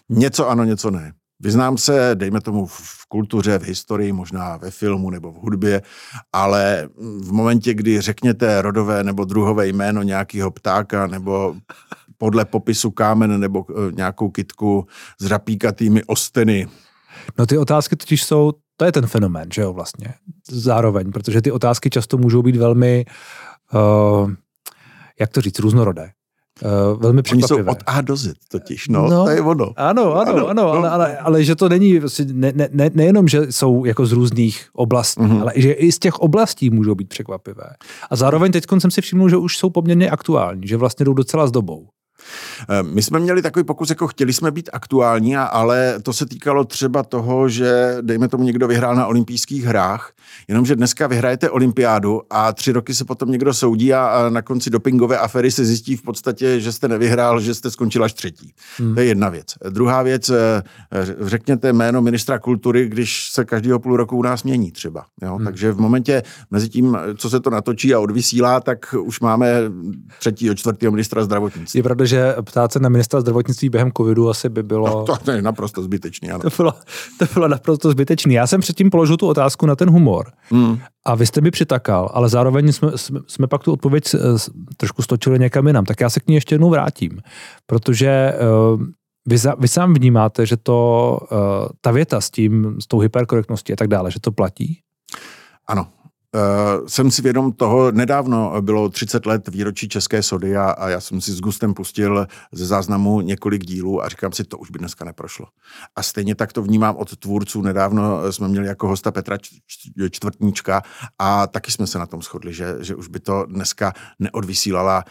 Něco 0.08 0.48
ano, 0.48 0.64
něco 0.64 0.90
ne. 0.90 1.12
Vyznám 1.40 1.78
se, 1.78 2.10
dejme 2.14 2.40
tomu, 2.40 2.66
v 2.66 3.06
kultuře, 3.08 3.58
v 3.58 3.62
historii, 3.62 4.12
možná 4.12 4.56
ve 4.56 4.70
filmu 4.70 5.10
nebo 5.10 5.32
v 5.32 5.34
hudbě, 5.34 5.82
ale 6.32 6.88
v 7.20 7.32
momentě, 7.32 7.74
kdy 7.74 8.00
řekněte 8.00 8.62
rodové 8.62 9.04
nebo 9.04 9.24
druhové 9.24 9.68
jméno 9.68 10.02
nějakého 10.02 10.50
ptáka 10.50 11.06
nebo 11.06 11.54
podle 12.18 12.44
popisu 12.44 12.90
kámen 12.90 13.40
nebo 13.40 13.64
eh, 13.70 13.92
nějakou 13.92 14.30
kitku 14.30 14.86
s 15.20 15.26
rapíkatými 15.26 16.04
osteny. 16.04 16.68
No 17.38 17.46
ty 17.46 17.58
otázky 17.58 17.96
totiž 17.96 18.24
jsou 18.24 18.52
to 18.76 18.84
je 18.84 18.92
ten 18.92 19.06
fenomén, 19.06 19.48
že 19.54 19.62
jo, 19.62 19.72
vlastně. 19.72 20.14
Zároveň, 20.50 21.12
protože 21.12 21.42
ty 21.42 21.52
otázky 21.52 21.90
často 21.90 22.18
můžou 22.18 22.42
být 22.42 22.56
velmi, 22.56 23.04
uh, 23.74 24.30
jak 25.20 25.30
to 25.30 25.40
říct, 25.40 25.58
různorodé. 25.58 26.10
Uh, 26.64 27.02
velmi 27.02 27.22
překvapivé. 27.22 27.58
Oni 27.58 27.66
jsou 27.66 27.70
od 27.70 27.78
A 27.86 28.00
do 28.00 28.16
Z 28.16 28.32
totiž, 28.48 28.88
no, 28.88 29.08
no 29.10 29.24
to 29.24 29.30
je 29.30 29.40
ono. 29.40 29.72
Ano, 29.76 30.14
ano, 30.14 30.32
ano, 30.32 30.48
ano 30.48 30.72
ale, 30.72 30.90
ale, 30.90 31.18
ale, 31.18 31.44
že 31.44 31.56
to 31.56 31.68
není, 31.68 32.00
ne, 32.32 32.52
ne, 32.56 32.68
ne, 32.72 32.90
nejenom, 32.94 33.28
že 33.28 33.52
jsou 33.52 33.84
jako 33.84 34.06
z 34.06 34.12
různých 34.12 34.68
oblastí, 34.72 35.20
mm-hmm. 35.20 35.40
ale 35.40 35.52
že 35.56 35.72
i 35.72 35.92
z 35.92 35.98
těch 35.98 36.14
oblastí 36.14 36.70
můžou 36.70 36.94
být 36.94 37.08
překvapivé. 37.08 37.70
A 38.10 38.16
zároveň 38.16 38.52
teď 38.52 38.64
jsem 38.78 38.90
si 38.90 39.00
všiml, 39.00 39.28
že 39.28 39.36
už 39.36 39.58
jsou 39.58 39.70
poměrně 39.70 40.10
aktuální, 40.10 40.66
že 40.66 40.76
vlastně 40.76 41.04
jdou 41.04 41.14
docela 41.14 41.46
s 41.46 41.50
dobou. 41.50 41.88
Eh, 42.68 42.82
my 42.82 43.02
jsme 43.02 43.18
měli 43.18 43.42
takový 43.42 43.64
pokus, 43.64 43.90
jako 43.90 44.06
chtěli 44.06 44.32
jsme 44.32 44.50
být 44.50 44.70
aktuální, 44.72 45.36
ale 45.36 45.94
to 46.02 46.12
se 46.12 46.26
týkalo 46.26 46.64
třeba 46.64 47.02
toho, 47.02 47.48
že 47.48 47.96
dejme 48.00 48.28
tomu 48.28 48.44
někdo 48.44 48.68
vyhrál 48.68 48.94
na 48.94 49.06
olympijských 49.06 49.64
hrách, 49.64 50.12
jenomže 50.48 50.76
dneska 50.76 51.06
vyhrajete 51.06 51.50
olympiádu 51.50 52.22
a 52.30 52.52
tři 52.52 52.72
roky 52.72 52.94
se 52.94 53.04
potom 53.04 53.30
někdo 53.30 53.54
soudí 53.54 53.94
a 53.94 54.28
na 54.28 54.42
konci 54.42 54.70
dopingové 54.70 55.18
afery 55.18 55.50
se 55.50 55.64
zjistí 55.64 55.96
v 55.96 56.02
podstatě, 56.02 56.60
že 56.60 56.72
jste 56.72 56.88
nevyhrál, 56.88 57.40
že 57.40 57.54
jste 57.54 57.70
skončil 57.70 58.04
až 58.04 58.12
třetí. 58.12 58.52
Hmm. 58.78 58.94
To 58.94 59.00
je 59.00 59.06
jedna 59.06 59.28
věc. 59.28 59.46
Druhá 59.70 60.02
věc, 60.02 60.28
eh, 60.30 60.62
řekněte 61.20 61.72
jméno 61.72 62.02
ministra 62.02 62.38
kultury, 62.38 62.88
když 62.88 63.30
se 63.32 63.44
každého 63.44 63.78
půl 63.78 63.96
roku 63.96 64.16
u 64.16 64.22
nás 64.22 64.42
mění 64.42 64.72
třeba. 64.72 65.04
Jo? 65.22 65.36
Hmm. 65.36 65.44
Takže 65.44 65.72
v 65.72 65.80
momentě 65.80 66.22
mezi 66.50 66.68
tím, 66.68 66.98
co 67.16 67.30
se 67.30 67.40
to 67.40 67.50
natočí 67.50 67.94
a 67.94 68.00
odvysílá, 68.00 68.60
tak 68.60 68.94
už 69.00 69.20
máme 69.20 69.52
třetího, 70.18 70.54
čtvrtého 70.54 70.92
ministra 70.92 71.24
zdravotnictví. 71.24 71.78
Je 71.78 71.82
pravda, 71.82 72.05
že 72.06 72.34
ptát 72.44 72.72
se 72.72 72.78
na 72.78 72.88
ministra 72.88 73.20
zdravotnictví 73.20 73.68
během 73.68 73.92
covidu 73.96 74.30
asi 74.30 74.48
by 74.48 74.62
bylo... 74.62 74.86
No, 74.86 75.16
to 75.24 75.30
je 75.30 75.42
naprosto 75.42 75.82
zbytečný, 75.82 76.30
ano. 76.30 76.42
To 76.42 76.48
bylo, 76.56 76.74
to 77.18 77.26
bylo 77.34 77.48
naprosto 77.48 77.90
zbytečný. 77.90 78.34
Já 78.34 78.46
jsem 78.46 78.60
předtím 78.60 78.90
položil 78.90 79.16
tu 79.16 79.26
otázku 79.26 79.66
na 79.66 79.76
ten 79.76 79.90
humor 79.90 80.32
hmm. 80.50 80.78
a 81.04 81.14
vy 81.14 81.26
jste 81.26 81.40
mi 81.40 81.50
přitakal, 81.50 82.10
ale 82.14 82.28
zároveň 82.28 82.72
jsme, 82.72 82.98
jsme, 82.98 83.20
jsme 83.26 83.46
pak 83.46 83.62
tu 83.62 83.72
odpověď 83.72 84.04
trošku 84.76 85.02
stočili 85.02 85.38
někam 85.38 85.66
jinam. 85.66 85.84
Tak 85.84 86.00
já 86.00 86.10
se 86.10 86.20
k 86.20 86.28
ní 86.28 86.34
ještě 86.34 86.54
jednou 86.54 86.70
vrátím, 86.70 87.20
protože 87.66 88.34
uh, 88.74 88.82
vy, 89.28 89.38
za, 89.38 89.54
vy 89.58 89.68
sám 89.68 89.94
vnímáte, 89.94 90.46
že 90.46 90.56
to, 90.56 91.18
uh, 91.32 91.38
ta 91.80 91.90
věta 91.90 92.20
s 92.20 92.30
tím, 92.30 92.76
s 92.80 92.86
tou 92.86 92.98
hyperkorektností 92.98 93.72
a 93.72 93.76
tak 93.76 93.88
dále, 93.88 94.10
že 94.10 94.20
to 94.20 94.32
platí? 94.32 94.78
Ano, 95.68 95.86
Uh, 96.34 96.86
jsem 96.86 97.10
si 97.10 97.22
vědom 97.22 97.52
toho, 97.52 97.92
nedávno 97.92 98.62
bylo 98.62 98.88
30 98.88 99.26
let 99.26 99.48
výročí 99.48 99.88
České 99.88 100.22
sody 100.22 100.56
a, 100.56 100.70
a 100.70 100.88
já 100.88 101.00
jsem 101.00 101.20
si 101.20 101.32
s 101.32 101.40
gustem 101.40 101.74
pustil 101.74 102.26
ze 102.52 102.66
záznamu 102.66 103.20
několik 103.20 103.64
dílů 103.64 104.02
a 104.02 104.08
říkám 104.08 104.32
si, 104.32 104.44
to 104.44 104.58
už 104.58 104.70
by 104.70 104.78
dneska 104.78 105.04
neprošlo. 105.04 105.46
A 105.96 106.02
stejně 106.02 106.34
tak 106.34 106.52
to 106.52 106.62
vnímám 106.62 106.96
od 106.96 107.16
tvůrců. 107.16 107.62
Nedávno 107.62 108.32
jsme 108.32 108.48
měli 108.48 108.66
jako 108.66 108.88
hosta 108.88 109.12
Petra 109.12 109.38
Čtvrtníčka 110.10 110.82
a 111.18 111.46
taky 111.46 111.72
jsme 111.72 111.86
se 111.86 111.98
na 111.98 112.06
tom 112.06 112.22
shodli, 112.22 112.54
že, 112.54 112.76
že 112.80 112.94
už 112.94 113.08
by 113.08 113.20
to 113.20 113.46
dneska 113.46 113.92
neodvysílala 114.18 115.04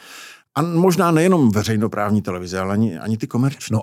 a 0.56 0.62
možná 0.62 1.12
nejenom 1.12 1.52
veřejnoprávní 1.52 2.22
televize, 2.22 2.60
ale 2.60 2.74
ani, 2.74 3.00
ani 3.00 3.18
ty 3.18 3.28
komerční. 3.28 3.74
No, 3.74 3.82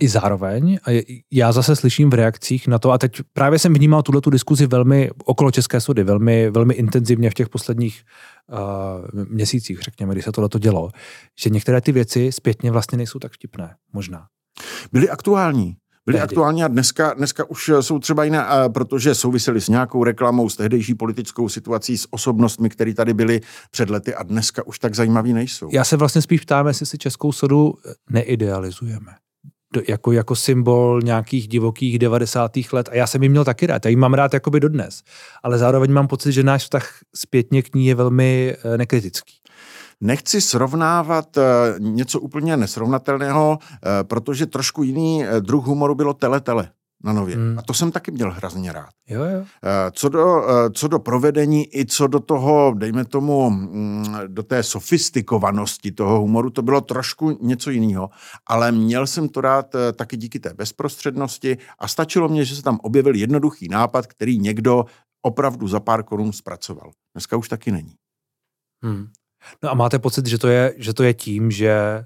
i 0.00 0.08
zároveň, 0.08 0.78
a 0.86 1.04
já 1.32 1.52
zase 1.52 1.76
slyším 1.76 2.10
v 2.10 2.14
reakcích 2.14 2.68
na 2.68 2.78
to, 2.78 2.92
a 2.92 2.98
teď 2.98 3.20
právě 3.32 3.58
jsem 3.58 3.74
vnímal 3.74 4.02
tuhle 4.02 4.20
tu 4.20 4.30
diskuzi 4.30 4.66
velmi 4.66 5.10
okolo 5.24 5.50
České 5.50 5.80
sody, 5.80 6.04
velmi, 6.04 6.50
velmi 6.50 6.74
intenzivně 6.74 7.30
v 7.30 7.34
těch 7.34 7.48
posledních 7.48 8.02
uh, 8.52 9.24
měsících, 9.24 9.80
řekněme, 9.80 10.12
kdy 10.14 10.22
se 10.22 10.32
tohle 10.32 10.48
to 10.48 10.58
dělo, 10.58 10.90
že 11.38 11.50
některé 11.50 11.80
ty 11.80 11.92
věci 11.92 12.32
zpětně 12.32 12.70
vlastně 12.70 12.98
nejsou 12.98 13.18
tak 13.18 13.32
vtipné, 13.32 13.74
možná. 13.92 14.26
Byly 14.92 15.10
aktuální. 15.10 15.76
Byly 16.06 16.20
aktuální 16.20 16.64
a 16.64 16.68
dneska, 16.68 17.14
dneska 17.14 17.50
už 17.50 17.70
jsou 17.80 17.98
třeba 17.98 18.24
jiné, 18.24 18.46
protože 18.72 19.14
souvisely 19.14 19.60
s 19.60 19.68
nějakou 19.68 20.04
reklamou, 20.04 20.48
s 20.48 20.56
tehdejší 20.56 20.94
politickou 20.94 21.48
situací, 21.48 21.98
s 21.98 22.08
osobnostmi, 22.10 22.68
které 22.68 22.94
tady 22.94 23.14
byly 23.14 23.40
před 23.70 23.90
lety 23.90 24.14
a 24.14 24.22
dneska 24.22 24.66
už 24.66 24.78
tak 24.78 24.94
zajímavý 24.94 25.32
nejsou. 25.32 25.68
Já 25.72 25.84
se 25.84 25.96
vlastně 25.96 26.22
spíš 26.22 26.40
ptám, 26.40 26.66
jestli 26.66 26.86
si 26.86 26.98
Českou 26.98 27.32
sodu 27.32 27.74
neidealizujeme 28.10 29.12
jako, 29.88 30.12
jako 30.12 30.36
symbol 30.36 31.00
nějakých 31.02 31.48
divokých 31.48 31.98
90. 31.98 32.50
let 32.72 32.88
a 32.92 32.94
já 32.94 33.06
jsem 33.06 33.22
ji 33.22 33.28
měl 33.28 33.44
taky 33.44 33.66
rád, 33.66 33.84
já 33.84 33.90
ji 33.90 33.96
mám 33.96 34.14
rád 34.14 34.34
jakoby 34.34 34.60
dodnes, 34.60 35.02
ale 35.42 35.58
zároveň 35.58 35.92
mám 35.92 36.06
pocit, 36.08 36.32
že 36.32 36.42
náš 36.42 36.62
vztah 36.62 36.88
zpětně 37.16 37.62
k 37.62 37.74
ní 37.74 37.86
je 37.86 37.94
velmi 37.94 38.56
eh, 38.64 38.78
nekritický. 38.78 39.34
Nechci 40.00 40.40
srovnávat 40.40 41.38
eh, 41.38 41.42
něco 41.78 42.20
úplně 42.20 42.56
nesrovnatelného, 42.56 43.58
eh, 43.60 44.04
protože 44.04 44.46
trošku 44.46 44.82
jiný 44.82 45.24
druh 45.40 45.66
humoru 45.66 45.94
bylo 45.94 46.14
tele-tele. 46.14 46.70
Na 47.04 47.12
nově. 47.12 47.36
Hmm. 47.36 47.58
A 47.58 47.62
to 47.62 47.74
jsem 47.74 47.92
taky 47.92 48.10
měl 48.10 48.30
hrozně 48.32 48.72
rád. 48.72 48.90
Jo, 49.08 49.24
jo. 49.24 49.44
Eh, 49.64 49.90
co 49.90 50.08
do, 50.08 50.50
eh, 50.50 50.70
co 50.70 50.88
do 50.88 50.98
provedení 50.98 51.76
i 51.78 51.86
co 51.86 52.06
do 52.06 52.20
toho, 52.20 52.74
dejme 52.74 53.04
tomu, 53.04 53.50
mm, 53.50 54.04
do 54.26 54.42
té 54.42 54.62
sofistikovanosti 54.62 55.92
toho 55.92 56.20
humoru, 56.20 56.50
to 56.50 56.62
bylo 56.62 56.80
trošku 56.80 57.38
něco 57.40 57.70
jiného, 57.70 58.10
ale 58.46 58.72
měl 58.72 59.06
jsem 59.06 59.28
to 59.28 59.40
rád 59.40 59.74
eh, 59.74 59.92
taky 59.92 60.16
díky 60.16 60.40
té 60.40 60.54
bezprostřednosti 60.54 61.58
a 61.78 61.88
stačilo 61.88 62.28
mě, 62.28 62.44
že 62.44 62.56
se 62.56 62.62
tam 62.62 62.78
objevil 62.82 63.14
jednoduchý 63.14 63.68
nápad, 63.68 64.06
který 64.06 64.38
někdo 64.38 64.84
opravdu 65.22 65.68
za 65.68 65.80
pár 65.80 66.02
korun 66.02 66.32
zpracoval. 66.32 66.90
Dneska 67.14 67.36
už 67.36 67.48
taky 67.48 67.72
není. 67.72 67.94
Hmm. 68.84 69.06
No 69.62 69.70
a 69.70 69.74
máte 69.74 69.98
pocit, 69.98 70.26
že 70.26 70.38
to 70.38 70.48
je, 70.48 70.74
že 70.76 70.94
to 70.94 71.02
je 71.02 71.14
tím, 71.14 71.50
že 71.50 72.04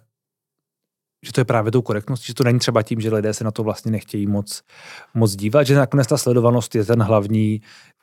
že 1.24 1.32
to 1.32 1.40
je 1.40 1.44
právě 1.44 1.72
tou 1.72 1.82
korektností, 1.82 2.26
že 2.26 2.34
to 2.34 2.44
není 2.44 2.58
třeba 2.58 2.82
tím, 2.82 3.00
že 3.00 3.14
lidé 3.14 3.34
se 3.34 3.44
na 3.44 3.50
to 3.50 3.62
vlastně 3.62 3.90
nechtějí 3.90 4.26
moc, 4.26 4.62
moc 5.14 5.36
dívat, 5.36 5.62
že 5.62 5.74
nakonec 5.74 6.06
ta 6.06 6.16
sledovanost 6.18 6.74
je 6.74 6.84
ten 6.84 7.02
hlavní, 7.02 7.60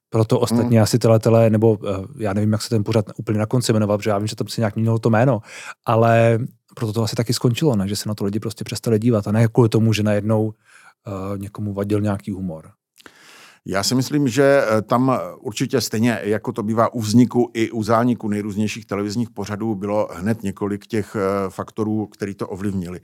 proto 0.10 0.39
ostatně 0.39 0.77
hmm. 0.77 0.84
asi 0.84 0.99
teletele, 0.99 1.49
nebo 1.49 1.73
uh, 1.73 2.05
já 2.17 2.34
nevím, 2.34 2.51
jak 2.51 2.62
se 2.62 2.69
ten 2.69 2.84
pořád 2.84 3.05
úplně 3.17 3.39
na 3.39 3.45
konci 3.45 3.73
jmenoval, 3.73 3.97
protože 3.97 4.10
já 4.10 4.17
vím, 4.17 4.27
že 4.27 4.36
tam 4.36 4.47
se 4.47 4.62
nějak 4.62 4.75
měnilo 4.75 4.99
to 4.99 5.10
jméno, 5.10 5.41
ale 5.86 6.39
proto 6.75 6.93
to 6.93 7.03
asi 7.03 7.15
taky 7.15 7.34
skončilo, 7.34 7.75
ne? 7.75 7.88
že 7.88 7.95
se 7.95 8.10
na 8.10 8.15
to 8.15 8.25
lidi 8.25 8.39
prostě 8.39 8.63
přestali 8.63 8.99
dívat 8.99 9.27
a 9.27 9.32
ne 9.32 9.47
kvůli 9.47 9.69
tomu, 9.69 9.93
že 9.93 10.03
najednou 10.03 10.45
uh, 10.45 11.38
někomu 11.38 11.73
vadil 11.73 12.01
nějaký 12.01 12.32
humor. 12.32 12.71
Já 13.65 13.84
si 13.84 13.95
myslím, 13.95 14.28
že 14.28 14.43
eh, 14.43 14.82
tam 14.82 15.19
určitě 15.39 15.82
stejně, 15.82 16.19
jako 16.24 16.52
to 16.52 16.63
bývá 16.63 16.93
u 16.93 17.00
vzniku 17.00 17.52
i 17.54 17.72
u 17.72 17.84
zániku 17.84 18.28
nejrůznějších 18.28 18.86
televizních 18.86 19.30
pořadů, 19.30 19.76
bylo 19.76 20.10
hned 20.13 20.43
několik 20.43 20.88
těch 20.88 21.15
eh, 21.15 21.50
faktorů, 21.50 22.08
který 22.08 22.36
to 22.36 22.48
ovlivnili. 22.48 23.00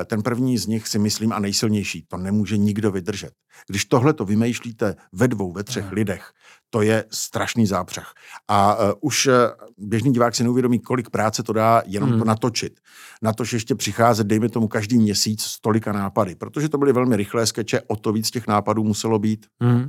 Eh, 0.00 0.04
ten 0.04 0.22
první 0.22 0.58
z 0.58 0.66
nich 0.66 0.88
si 0.88 0.98
myslím 0.98 1.32
a 1.32 1.38
nejsilnější, 1.38 2.04
to 2.08 2.16
nemůže 2.16 2.56
nikdo 2.56 2.90
vydržet. 2.90 3.32
Když 3.66 3.84
tohle 3.84 4.12
to 4.12 4.24
vymýšlíte 4.24 4.96
ve 5.12 5.28
dvou, 5.28 5.52
ve 5.52 5.64
třech 5.64 5.92
lidech, 5.92 6.32
to 6.70 6.82
je 6.82 7.04
strašný 7.10 7.66
zápřah. 7.66 8.14
A 8.48 8.76
uh, 8.76 8.92
už 9.00 9.26
uh, 9.26 9.32
běžný 9.78 10.12
divák 10.12 10.34
si 10.34 10.42
neuvědomí, 10.42 10.78
kolik 10.78 11.10
práce 11.10 11.42
to 11.42 11.52
dá 11.52 11.82
jenom 11.86 12.10
hmm. 12.10 12.18
to 12.18 12.24
natočit. 12.24 12.80
Na 13.22 13.32
to, 13.32 13.44
že 13.44 13.56
ještě 13.56 13.74
přicházet, 13.74 14.26
dejme 14.26 14.48
tomu, 14.48 14.68
každý 14.68 14.98
měsíc 14.98 15.42
stolika 15.42 15.92
nápady. 15.92 16.34
Protože 16.34 16.68
to 16.68 16.78
byly 16.78 16.92
velmi 16.92 17.16
rychlé 17.16 17.46
skeče, 17.46 17.80
o 17.86 17.96
to 17.96 18.12
víc 18.12 18.30
těch 18.30 18.46
nápadů 18.46 18.84
muselo 18.84 19.18
být. 19.18 19.46
Hmm. 19.60 19.80
Uh, 19.80 19.88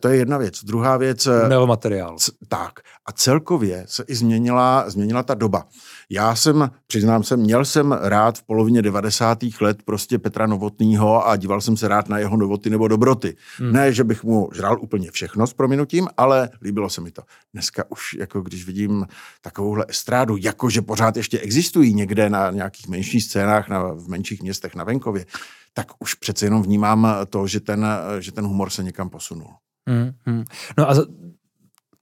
to 0.00 0.08
je 0.08 0.16
jedna 0.16 0.38
věc. 0.38 0.64
Druhá 0.64 0.96
věc... 0.96 1.26
Uh, 1.26 1.66
materiál. 1.66 2.16
C- 2.18 2.32
tak. 2.48 2.72
A 3.06 3.12
celkově 3.12 3.84
se 3.88 4.04
i 4.08 4.14
změnila, 4.14 4.90
změnila 4.90 5.22
ta 5.22 5.34
doba. 5.34 5.64
Já 6.10 6.34
jsem, 6.34 6.70
přiznám 6.86 7.22
se, 7.22 7.36
měl 7.36 7.64
jsem 7.64 7.92
rád 7.92 8.38
v 8.38 8.42
polovině 8.42 8.82
90. 8.82 9.38
let 9.60 9.82
prostě 9.84 10.18
Petra 10.18 10.46
Novotného 10.46 11.28
a 11.28 11.36
díval 11.36 11.60
jsem 11.60 11.76
se 11.76 11.88
rád 11.88 12.08
na 12.08 12.18
jeho 12.18 12.36
novoty 12.36 12.70
nebo 12.70 12.88
dobroty. 12.88 13.36
Hmm. 13.58 13.72
Ne, 13.72 13.92
že 13.92 14.04
bych 14.04 14.24
mu 14.24 14.48
žral 14.52 14.78
úplně 14.80 15.10
všechno 15.10 15.46
s 15.46 15.52
prominutím, 15.52 16.08
ale 16.16 16.50
líbilo 16.62 16.90
se 16.90 17.00
mi 17.00 17.10
to. 17.10 17.22
Dneska 17.52 17.84
už, 17.90 18.14
jako 18.14 18.40
když 18.40 18.66
vidím 18.66 19.06
takovouhle 19.40 19.84
estrádu, 19.88 20.36
jakože 20.36 20.82
pořád 20.82 21.16
ještě 21.16 21.38
existují 21.38 21.94
někde 21.94 22.30
na 22.30 22.50
nějakých 22.50 22.88
menších 22.88 23.24
scénách, 23.24 23.68
na, 23.68 23.82
v 23.82 24.08
menších 24.08 24.42
městech 24.42 24.74
na 24.74 24.84
venkově, 24.84 25.26
tak 25.74 25.86
už 25.98 26.14
přece 26.14 26.46
jenom 26.46 26.62
vnímám 26.62 27.08
to, 27.30 27.46
že 27.46 27.60
ten, 27.60 27.86
že 28.20 28.32
ten 28.32 28.44
humor 28.44 28.70
se 28.70 28.82
někam 28.82 29.10
posunul. 29.10 29.48
Hmm, 29.88 30.10
hmm. 30.26 30.44
No 30.78 30.90
a 30.90 30.94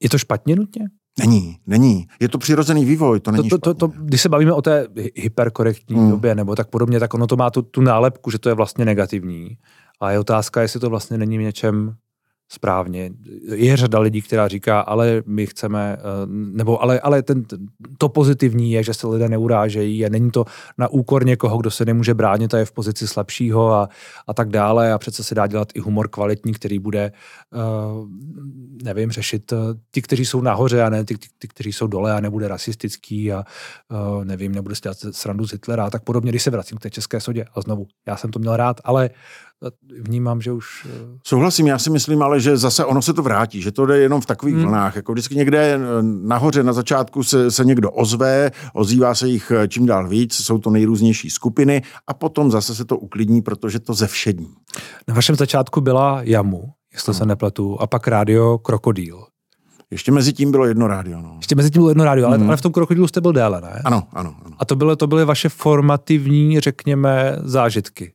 je 0.01 0.09
to 0.09 0.19
špatně 0.19 0.57
nutně? 0.57 0.89
Není, 1.19 1.59
není. 1.67 2.07
Je 2.21 2.29
to 2.29 2.39
přirozený 2.39 2.85
vývoj, 2.85 3.21
to 3.21 3.31
není 3.31 3.49
to, 3.49 3.59
to, 3.59 3.75
to, 3.75 3.89
to, 3.89 3.95
Když 4.03 4.23
se 4.23 4.29
bavíme 4.29 4.53
o 4.53 4.63
té 4.63 4.87
hyperkorektní 5.15 5.97
hmm. 5.97 6.11
době 6.11 6.35
nebo 6.35 6.57
tak 6.57 6.69
podobně, 6.69 7.01
tak 7.01 7.15
ono 7.15 7.27
to 7.27 7.37
má 7.37 7.51
tu, 7.51 7.63
tu 7.63 7.81
nálepku, 7.81 8.31
že 8.31 8.39
to 8.39 8.49
je 8.49 8.55
vlastně 8.55 8.85
negativní. 8.85 9.57
A 10.01 10.11
je 10.11 10.19
otázka, 10.19 10.63
jestli 10.63 10.81
to 10.81 10.91
vlastně 10.91 11.19
není 11.19 11.39
v 11.39 11.43
něčem 11.43 11.95
správně. 12.53 13.11
Je 13.55 13.77
řada 13.77 13.99
lidí, 13.99 14.23
která 14.23 14.49
říká, 14.49 14.81
ale 14.81 15.23
my 15.27 15.47
chceme, 15.47 15.97
eh, 15.99 16.03
nebo 16.27 16.83
ale, 16.83 17.01
ale 17.01 17.23
ten, 17.23 17.45
to 17.99 18.09
pozitivní 18.09 18.73
je, 18.73 18.83
že 18.83 18.95
se 18.95 19.07
lidé 19.07 19.29
neurážejí 19.29 20.07
a 20.07 20.09
není 20.09 20.31
to 20.31 20.45
na 20.79 20.89
úkor 20.89 21.27
někoho, 21.27 21.59
kdo 21.59 21.71
se 21.71 21.85
nemůže 21.85 22.15
bránit 22.15 22.55
a 22.55 22.59
je 22.59 22.65
v 22.65 22.73
pozici 22.73 23.09
slabšího 23.09 23.73
a, 23.73 23.89
a 24.27 24.35
tak 24.35 24.49
dále 24.49 24.93
a 24.93 24.99
přece 24.99 25.25
se 25.25 25.35
dá 25.35 25.47
dělat 25.47 25.69
i 25.75 25.81
humor 25.81 26.09
kvalitní, 26.09 26.53
který 26.53 26.79
bude, 26.79 27.13
uh, 27.53 28.09
nevím, 28.83 29.11
řešit 29.11 29.53
uh, 29.53 29.59
ti, 29.93 30.03
kteří 30.03 30.25
jsou 30.25 30.41
nahoře 30.41 30.83
a 30.83 30.91
ne 30.91 31.05
ty, 31.05 31.15
ty, 31.19 31.29
ty, 31.39 31.49
kteří 31.49 31.73
jsou 31.73 31.87
dole 31.87 32.13
a 32.13 32.21
nebude 32.21 32.49
rasistický 32.49 33.33
a 33.33 33.45
uh, 33.89 34.25
nevím, 34.25 34.55
nebude 34.55 34.75
si 34.75 34.81
dělat 34.81 34.99
srandu 35.11 35.47
z 35.47 35.53
Hitlera 35.53 35.85
a 35.85 35.91
tak 35.91 36.03
podobně, 36.03 36.33
když 36.33 36.43
se 36.43 36.51
vracím 36.51 36.79
k 36.79 36.81
té 36.81 36.91
české 36.91 37.21
sodě 37.21 37.45
a 37.55 37.61
znovu, 37.61 37.87
já 38.07 38.17
jsem 38.17 38.31
to 38.31 38.39
měl 38.39 38.57
rád, 38.57 38.81
ale 38.85 39.11
vnímám, 40.01 40.41
že 40.41 40.53
už... 40.53 40.87
Eh, 40.91 41.19
Souhlasím, 41.27 41.67
já 41.67 41.79
si 41.79 41.91
myslím, 41.91 42.23
ale 42.23 42.41
že 42.41 42.57
zase 42.57 42.85
ono 42.85 43.03
se 43.03 43.13
to 43.13 43.23
vrátí, 43.23 43.63
že 43.63 43.73
to 43.73 43.87
jde 43.87 43.99
jenom 43.99 44.21
v 44.21 44.27
takových 44.27 44.55
hmm. 44.55 44.65
vlnách. 44.65 44.97
Jako 44.97 45.13
vždycky 45.13 45.35
někde 45.35 45.59
eh, 45.59 45.79
nahoře 46.03 46.63
na 46.63 46.73
začátku 46.73 47.23
se, 47.23 47.51
se 47.51 47.65
někdo 47.65 47.91
ozve, 47.91 48.51
ozývá 48.75 49.15
se 49.15 49.29
jich 49.29 49.51
eh, 49.51 49.69
čím 49.69 49.87
dál 49.87 50.09
víc, 50.09 50.35
jsou 50.35 50.59
to 50.59 50.71
nejrůznější 50.71 51.31
skupiny 51.31 51.83
a 52.07 52.15
potom 52.15 52.51
zase 52.51 52.75
se 52.75 52.85
to 52.85 52.99
uklidní, 52.99 53.43
protože 53.43 53.81
to 53.81 53.95
zevšední. 53.95 54.55
Na 55.09 55.15
vašem 55.15 55.37
začátku 55.37 55.81
byla 55.81 56.21
Jamu, 56.23 56.73
jestli 56.93 57.11
no. 57.11 57.15
se 57.15 57.27
nepletu, 57.27 57.81
a 57.81 57.87
pak 57.87 58.09
rádio 58.09 58.59
Krokodýl. 58.59 59.25
Ještě 59.91 60.13
mezi 60.13 60.33
tím 60.33 60.51
bylo 60.51 60.67
jedno 60.67 60.87
rádio. 60.87 61.23
No. 61.23 61.35
Ještě 61.37 61.55
mezi 61.55 61.71
tím 61.71 61.81
bylo 61.81 61.89
jedno 61.89 62.05
rádio, 62.05 62.27
ale, 62.27 62.39
mm. 62.39 62.49
ale 62.49 62.57
v 62.57 62.61
tom 62.61 62.73
krokodýlu 62.73 63.09
jste 63.09 63.21
byl 63.21 63.33
déle, 63.33 63.61
ne? 63.61 63.83
Ano, 63.85 64.03
ano. 64.13 64.35
ano. 64.45 64.57
A 64.59 64.65
to 64.65 64.77
byly, 64.77 64.97
to 64.97 65.07
byly 65.07 65.25
vaše 65.25 65.49
formativní, 65.49 66.61
řekněme, 66.61 67.37
zážitky. 67.43 68.13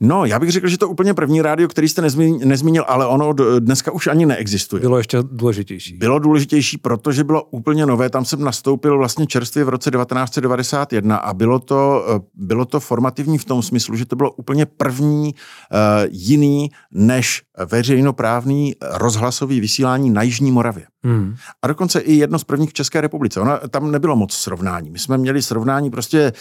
No, 0.00 0.24
já 0.24 0.38
bych 0.38 0.50
řekl, 0.50 0.68
že 0.68 0.78
to 0.78 0.88
úplně 0.88 1.14
první 1.14 1.42
rádio, 1.42 1.68
který 1.68 1.88
jste 1.88 2.02
nezmínil, 2.44 2.84
ale 2.88 3.06
ono 3.06 3.32
dneska 3.58 3.92
už 3.92 4.06
ani 4.06 4.26
neexistuje. 4.26 4.80
Bylo 4.80 4.98
ještě 4.98 5.18
důležitější. 5.22 5.96
Bylo 5.96 6.18
důležitější, 6.18 6.78
protože 6.78 7.24
bylo 7.24 7.42
úplně 7.42 7.86
nové. 7.86 8.10
Tam 8.10 8.24
jsem 8.24 8.44
nastoupil 8.44 8.98
vlastně 8.98 9.26
čerstvě 9.26 9.64
v 9.64 9.68
roce 9.68 9.90
1991 9.90 11.16
a 11.16 11.34
bylo 11.34 11.58
to, 11.58 12.06
eh, 12.16 12.20
bylo 12.34 12.64
to 12.64 12.80
formativní 12.80 13.38
v 13.38 13.44
tom 13.44 13.62
smyslu, 13.62 13.96
že 13.96 14.06
to 14.06 14.16
bylo 14.16 14.32
úplně 14.32 14.66
první 14.66 15.34
uh, 15.34 15.78
jiný 16.10 16.70
než 16.92 17.42
veřejnoprávný 17.70 18.74
rozhlasový 18.82 19.60
vysílání 19.60 20.10
na 20.10 20.22
Jižní 20.22 20.52
Moravě. 20.52 20.86
Hmm. 21.04 21.34
A 21.62 21.66
dokonce 21.66 22.00
i 22.00 22.12
jedno 22.12 22.38
z 22.38 22.44
prvních 22.44 22.70
v 22.70 22.72
České 22.72 23.00
republice. 23.00 23.40
Ona, 23.40 23.58
tam 23.58 23.90
nebylo 23.90 24.16
moc 24.16 24.32
srovnání. 24.32 24.90
My 24.90 24.98
jsme 24.98 25.18
měli 25.18 25.42
srovnání 25.42 25.90
prostě 25.90 26.32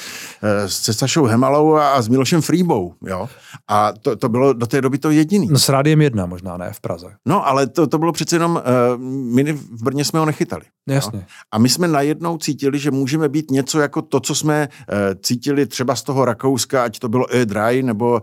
uh, 0.43 0.49
se 0.67 0.93
Sašou 0.93 1.25
Hemalou 1.25 1.75
a, 1.75 1.89
a 1.89 2.01
s 2.01 2.07
Milošem 2.07 2.41
Frýbou. 2.41 2.93
Jo? 3.07 3.29
A 3.67 3.93
to, 4.01 4.15
to 4.15 4.29
bylo 4.29 4.53
do 4.53 4.67
té 4.67 4.81
doby 4.81 4.97
to 4.97 5.11
jediný. 5.11 5.47
No 5.51 5.59
s 5.59 5.69
rádiem 5.69 6.01
jedna 6.01 6.25
možná, 6.25 6.57
ne 6.57 6.71
v 6.73 6.81
Praze. 6.81 7.07
No, 7.25 7.47
ale 7.47 7.67
to, 7.67 7.87
to 7.87 7.97
bylo 7.97 8.11
přece 8.11 8.35
jenom, 8.35 8.61
uh, 8.95 9.01
my 9.33 9.53
v 9.53 9.83
Brně 9.83 10.05
jsme 10.05 10.19
ho 10.19 10.25
nechytali. 10.25 10.63
Jasně. 10.89 11.19
Jo? 11.19 11.25
A 11.51 11.57
my 11.57 11.69
jsme 11.69 11.87
najednou 11.87 12.37
cítili, 12.37 12.79
že 12.79 12.91
můžeme 12.91 13.29
být 13.29 13.51
něco 13.51 13.79
jako 13.79 14.01
to, 14.01 14.19
co 14.19 14.35
jsme 14.35 14.67
uh, 14.67 14.95
cítili 15.21 15.65
třeba 15.65 15.95
z 15.95 16.03
toho 16.03 16.25
Rakouska, 16.25 16.83
ať 16.83 16.99
to 16.99 17.09
bylo 17.09 17.35
E-Dry, 17.35 17.83
nebo 17.83 18.11
uh, 18.13 18.21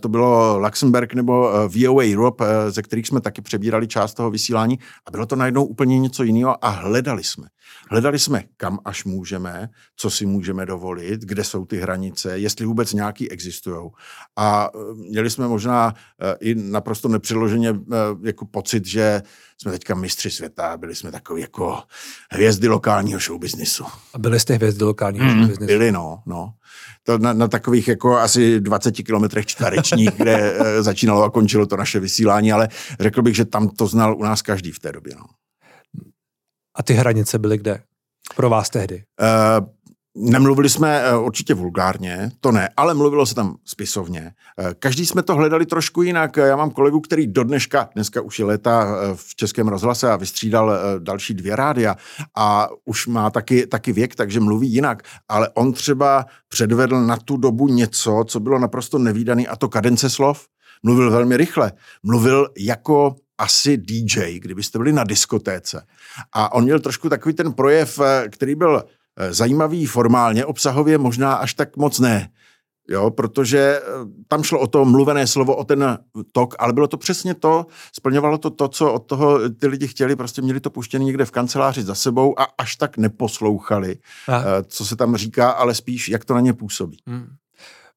to 0.00 0.08
bylo 0.08 0.58
Luxemburg, 0.58 1.14
nebo 1.14 1.50
uh, 1.50 1.54
VOA 1.54 2.04
Europe, 2.04 2.44
uh, 2.44 2.70
ze 2.70 2.82
kterých 2.82 3.06
jsme 3.06 3.20
taky 3.20 3.42
přebírali 3.42 3.88
část 3.88 4.14
toho 4.14 4.30
vysílání. 4.30 4.78
A 5.06 5.10
bylo 5.10 5.26
to 5.26 5.36
najednou 5.36 5.64
úplně 5.64 5.98
něco 5.98 6.22
jiného 6.22 6.64
a 6.64 6.68
hledali 6.68 7.24
jsme. 7.24 7.46
Hledali 7.90 8.18
jsme, 8.18 8.42
kam 8.56 8.78
až 8.84 9.04
můžeme, 9.04 9.68
co 9.96 10.10
si 10.10 10.26
můžeme 10.26 10.66
dovolit, 10.66 11.20
kde 11.20 11.44
jsou 11.44 11.64
ty 11.64 11.76
hranice, 11.76 12.38
jestli 12.38 12.66
vůbec 12.66 12.92
nějaký 12.92 13.30
existují. 13.30 13.90
A 14.38 14.63
e, 14.74 14.94
měli 14.94 15.30
jsme 15.30 15.48
možná 15.48 15.94
e, 16.20 16.36
i 16.40 16.54
naprosto 16.54 17.08
nepřiloženě 17.08 17.68
e, 17.68 17.74
jako 18.22 18.46
pocit, 18.46 18.86
že 18.86 19.22
jsme 19.58 19.72
teďka 19.72 19.94
mistři 19.94 20.30
světa, 20.30 20.76
byli 20.76 20.94
jsme 20.94 21.12
takový 21.12 21.40
jako 21.40 21.82
hvězdy 22.30 22.68
lokálního 22.68 23.20
showbiznisu. 23.20 23.84
A 24.14 24.18
byli 24.18 24.40
jste 24.40 24.54
hvězdy 24.54 24.84
lokálního 24.84 25.24
mm, 25.24 25.30
showbiznisu? 25.30 25.66
Byli, 25.66 25.92
no, 25.92 26.22
no. 26.26 26.54
To 27.02 27.18
na, 27.18 27.32
na 27.32 27.48
takových 27.48 27.88
jako 27.88 28.18
asi 28.18 28.60
20 28.60 28.92
kilometrech 28.92 29.46
čtverečních, 29.46 30.10
kde 30.16 30.58
začínalo 30.80 31.22
a 31.22 31.30
končilo 31.30 31.66
to 31.66 31.76
naše 31.76 32.00
vysílání, 32.00 32.52
ale 32.52 32.68
řekl 33.00 33.22
bych, 33.22 33.36
že 33.36 33.44
tam 33.44 33.68
to 33.68 33.86
znal 33.86 34.16
u 34.16 34.22
nás 34.22 34.42
každý 34.42 34.72
v 34.72 34.78
té 34.78 34.92
době. 34.92 35.14
No. 35.16 35.24
A 36.74 36.82
ty 36.82 36.94
hranice 36.94 37.38
byly 37.38 37.58
kde? 37.58 37.82
Pro 38.36 38.50
vás 38.50 38.70
tehdy? 38.70 39.04
Uh, 39.20 39.66
Nemluvili 40.16 40.68
jsme 40.68 41.02
eh, 41.02 41.16
určitě 41.16 41.54
vulgárně, 41.54 42.30
to 42.40 42.52
ne, 42.52 42.68
ale 42.76 42.94
mluvilo 42.94 43.26
se 43.26 43.34
tam 43.34 43.56
spisovně. 43.64 44.32
Eh, 44.58 44.74
každý 44.78 45.06
jsme 45.06 45.22
to 45.22 45.34
hledali 45.34 45.66
trošku 45.66 46.02
jinak. 46.02 46.36
Já 46.36 46.56
mám 46.56 46.70
kolegu, 46.70 47.00
který 47.00 47.26
do 47.26 47.44
dneška, 47.44 47.88
dneska 47.94 48.20
už 48.20 48.38
je 48.38 48.44
léta 48.44 48.96
v 49.14 49.34
Českém 49.34 49.68
rozhlase 49.68 50.10
a 50.10 50.16
vystřídal 50.16 50.72
další 50.98 51.34
dvě 51.34 51.56
rádia 51.56 51.96
a 52.36 52.68
už 52.84 53.06
má 53.06 53.30
taky, 53.30 53.66
taky 53.66 53.92
věk, 53.92 54.14
takže 54.14 54.40
mluví 54.40 54.72
jinak. 54.72 55.02
Ale 55.28 55.48
on 55.54 55.72
třeba 55.72 56.26
předvedl 56.48 57.06
na 57.06 57.16
tu 57.16 57.36
dobu 57.36 57.68
něco, 57.68 58.24
co 58.26 58.40
bylo 58.40 58.58
naprosto 58.58 58.98
nevýdaný 58.98 59.48
a 59.48 59.56
to 59.56 59.68
kadence 59.68 60.10
slov. 60.10 60.46
Mluvil 60.82 61.10
velmi 61.10 61.36
rychle. 61.36 61.72
Mluvil 62.02 62.48
jako 62.58 63.16
asi 63.38 63.76
DJ, 63.76 64.38
kdybyste 64.38 64.78
byli 64.78 64.92
na 64.92 65.04
diskotéce. 65.04 65.86
A 66.32 66.52
on 66.52 66.64
měl 66.64 66.80
trošku 66.80 67.08
takový 67.08 67.34
ten 67.34 67.52
projev, 67.52 68.00
eh, 68.04 68.28
který 68.28 68.54
byl 68.54 68.82
eh, 68.84 68.88
zajímavý 69.30 69.86
formálně, 69.86 70.44
obsahově 70.44 70.98
možná 70.98 71.34
až 71.34 71.54
tak 71.54 71.76
moc 71.76 71.98
ne. 71.98 72.30
Jo, 72.88 73.10
protože 73.10 73.58
eh, 73.58 73.82
tam 74.28 74.42
šlo 74.42 74.60
o 74.60 74.66
to 74.66 74.84
mluvené 74.84 75.26
slovo, 75.26 75.56
o 75.56 75.64
ten 75.64 75.98
tok, 76.32 76.54
ale 76.58 76.72
bylo 76.72 76.88
to 76.88 76.96
přesně 76.96 77.34
to, 77.34 77.66
splňovalo 77.92 78.38
to 78.38 78.50
to, 78.50 78.68
co 78.68 78.92
od 78.92 78.98
toho 78.98 79.48
ty 79.48 79.66
lidi 79.66 79.88
chtěli, 79.88 80.16
prostě 80.16 80.42
měli 80.42 80.60
to 80.60 80.70
puštěné 80.70 81.04
někde 81.04 81.24
v 81.24 81.30
kanceláři 81.30 81.82
za 81.82 81.94
sebou 81.94 82.40
a 82.40 82.46
až 82.58 82.76
tak 82.76 82.96
neposlouchali, 82.98 83.96
a. 84.28 84.38
Eh, 84.40 84.64
co 84.66 84.84
se 84.84 84.96
tam 84.96 85.16
říká, 85.16 85.50
ale 85.50 85.74
spíš, 85.74 86.08
jak 86.08 86.24
to 86.24 86.34
na 86.34 86.40
ně 86.40 86.52
působí. 86.52 86.98
Hmm. 87.06 87.26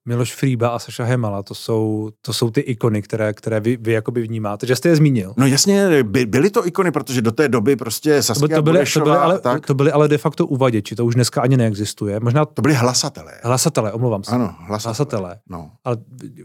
Miloš 0.07 0.35
Frýba 0.35 0.69
a 0.69 0.79
Saša 0.79 1.03
Hemala, 1.03 1.43
to 1.43 1.55
jsou, 1.55 2.09
to 2.21 2.33
jsou 2.33 2.49
ty 2.49 2.61
ikony, 2.61 3.01
které, 3.01 3.33
které 3.33 3.59
vy, 3.59 3.77
vy 3.81 3.91
jakoby 3.91 4.21
vnímáte, 4.21 4.67
že 4.67 4.75
jste 4.75 4.89
je 4.89 4.95
zmínil. 4.95 5.33
No 5.37 5.47
jasně, 5.47 6.03
by, 6.03 6.25
byly 6.25 6.49
to 6.49 6.67
ikony, 6.67 6.91
protože 6.91 7.21
do 7.21 7.31
té 7.31 7.49
doby 7.49 7.75
prostě 7.75 8.23
Saskia 8.23 8.57
to 8.57 8.61
byly, 8.61 8.85
to 8.93 9.01
byly, 9.01 9.17
ale, 9.17 9.39
tak... 9.39 9.65
to 9.65 9.73
byly 9.73 9.91
ale 9.91 10.07
de 10.07 10.17
facto 10.17 10.47
uvaděči, 10.47 10.95
to 10.95 11.05
už 11.05 11.15
dneska 11.15 11.41
ani 11.41 11.57
neexistuje. 11.57 12.19
Možná 12.19 12.45
to 12.45 12.61
byly 12.61 12.73
hlasatelé. 12.73 13.31
Hlasatelé, 13.43 13.91
omlouvám 13.91 14.23
se. 14.23 14.31
Ano, 14.31 14.55
hlasatelé. 14.59 14.91
hlasatelé. 14.91 15.39
No. 15.49 15.71
Ale 15.83 15.97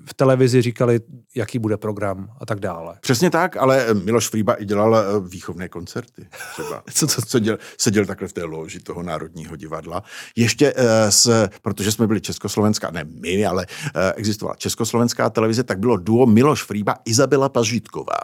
v 0.06 0.14
televizi 0.14 0.62
říkali, 0.62 1.00
jaký 1.34 1.58
bude 1.58 1.76
program 1.76 2.28
a 2.40 2.46
tak 2.46 2.60
dále. 2.60 2.94
Přesně 3.00 3.30
tak, 3.30 3.56
ale 3.56 3.86
Miloš 4.04 4.28
Frýba 4.28 4.54
i 4.54 4.64
dělal 4.64 4.96
eh, 4.96 5.02
výchovné 5.28 5.68
koncerty. 5.68 6.26
Třeba. 6.52 6.82
Co 6.94 7.06
to? 7.06 7.22
Seděl, 7.26 7.58
seděl 7.78 8.06
takhle 8.06 8.28
v 8.28 8.32
té 8.32 8.44
loži 8.44 8.80
toho 8.80 9.02
Národního 9.02 9.56
divadla. 9.56 10.02
Ještě 10.36 10.74
uh, 10.74 10.82
s, 11.08 11.48
protože 11.62 11.92
jsme 11.92 12.06
byli 12.06 12.20
Československá, 12.20 12.90
ne 12.90 13.04
my, 13.04 13.36
ale 13.52 13.66
eh, 13.68 14.12
existovala 14.16 14.56
československá 14.56 15.30
televize, 15.30 15.62
tak 15.62 15.78
bylo 15.78 15.96
duo 15.96 16.26
Miloš 16.26 16.62
Frýba, 16.62 16.94
Izabela 17.04 17.48
Pažitková. 17.48 18.18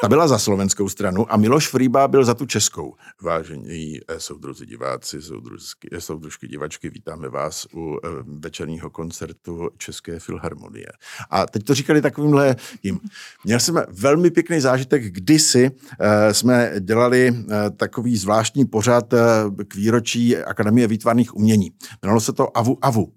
Ta 0.00 0.08
byla 0.08 0.28
za 0.28 0.38
slovenskou 0.38 0.88
stranu 0.88 1.32
a 1.32 1.36
Miloš 1.36 1.68
Frýba 1.68 2.08
byl 2.08 2.24
za 2.24 2.34
tu 2.34 2.46
českou. 2.46 2.94
Vážení 3.22 4.00
eh, 4.08 4.20
soudruzi 4.20 4.66
diváci, 4.66 5.22
soudružky, 5.22 5.88
eh, 5.92 6.00
soudružky 6.00 6.48
divačky, 6.48 6.90
vítáme 6.90 7.28
vás 7.28 7.66
u 7.74 7.98
večerního 8.38 8.90
koncertu 8.90 9.68
České 9.78 10.20
filharmonie. 10.20 10.86
A 11.30 11.46
teď 11.46 11.62
to 11.64 11.74
říkali 11.74 12.02
takovýmhle 12.02 12.56
tím. 12.82 13.00
Měl 13.44 13.60
jsem 13.60 13.82
velmi 13.88 14.30
pěkný 14.30 14.60
zážitek, 14.60 15.02
kdysi 15.02 15.70
jsme 16.32 16.72
dělali 16.80 17.44
takový 17.76 18.16
zvláštní 18.16 18.64
pořad 18.64 19.14
k 19.68 19.74
výročí 19.74 20.36
Akademie 20.36 20.86
výtvarných 20.86 21.36
umění. 21.36 21.70
Jmenovalo 22.02 22.20
se 22.20 22.32
to 22.32 22.58
Avu 22.58 22.78
Avu. 22.82 23.12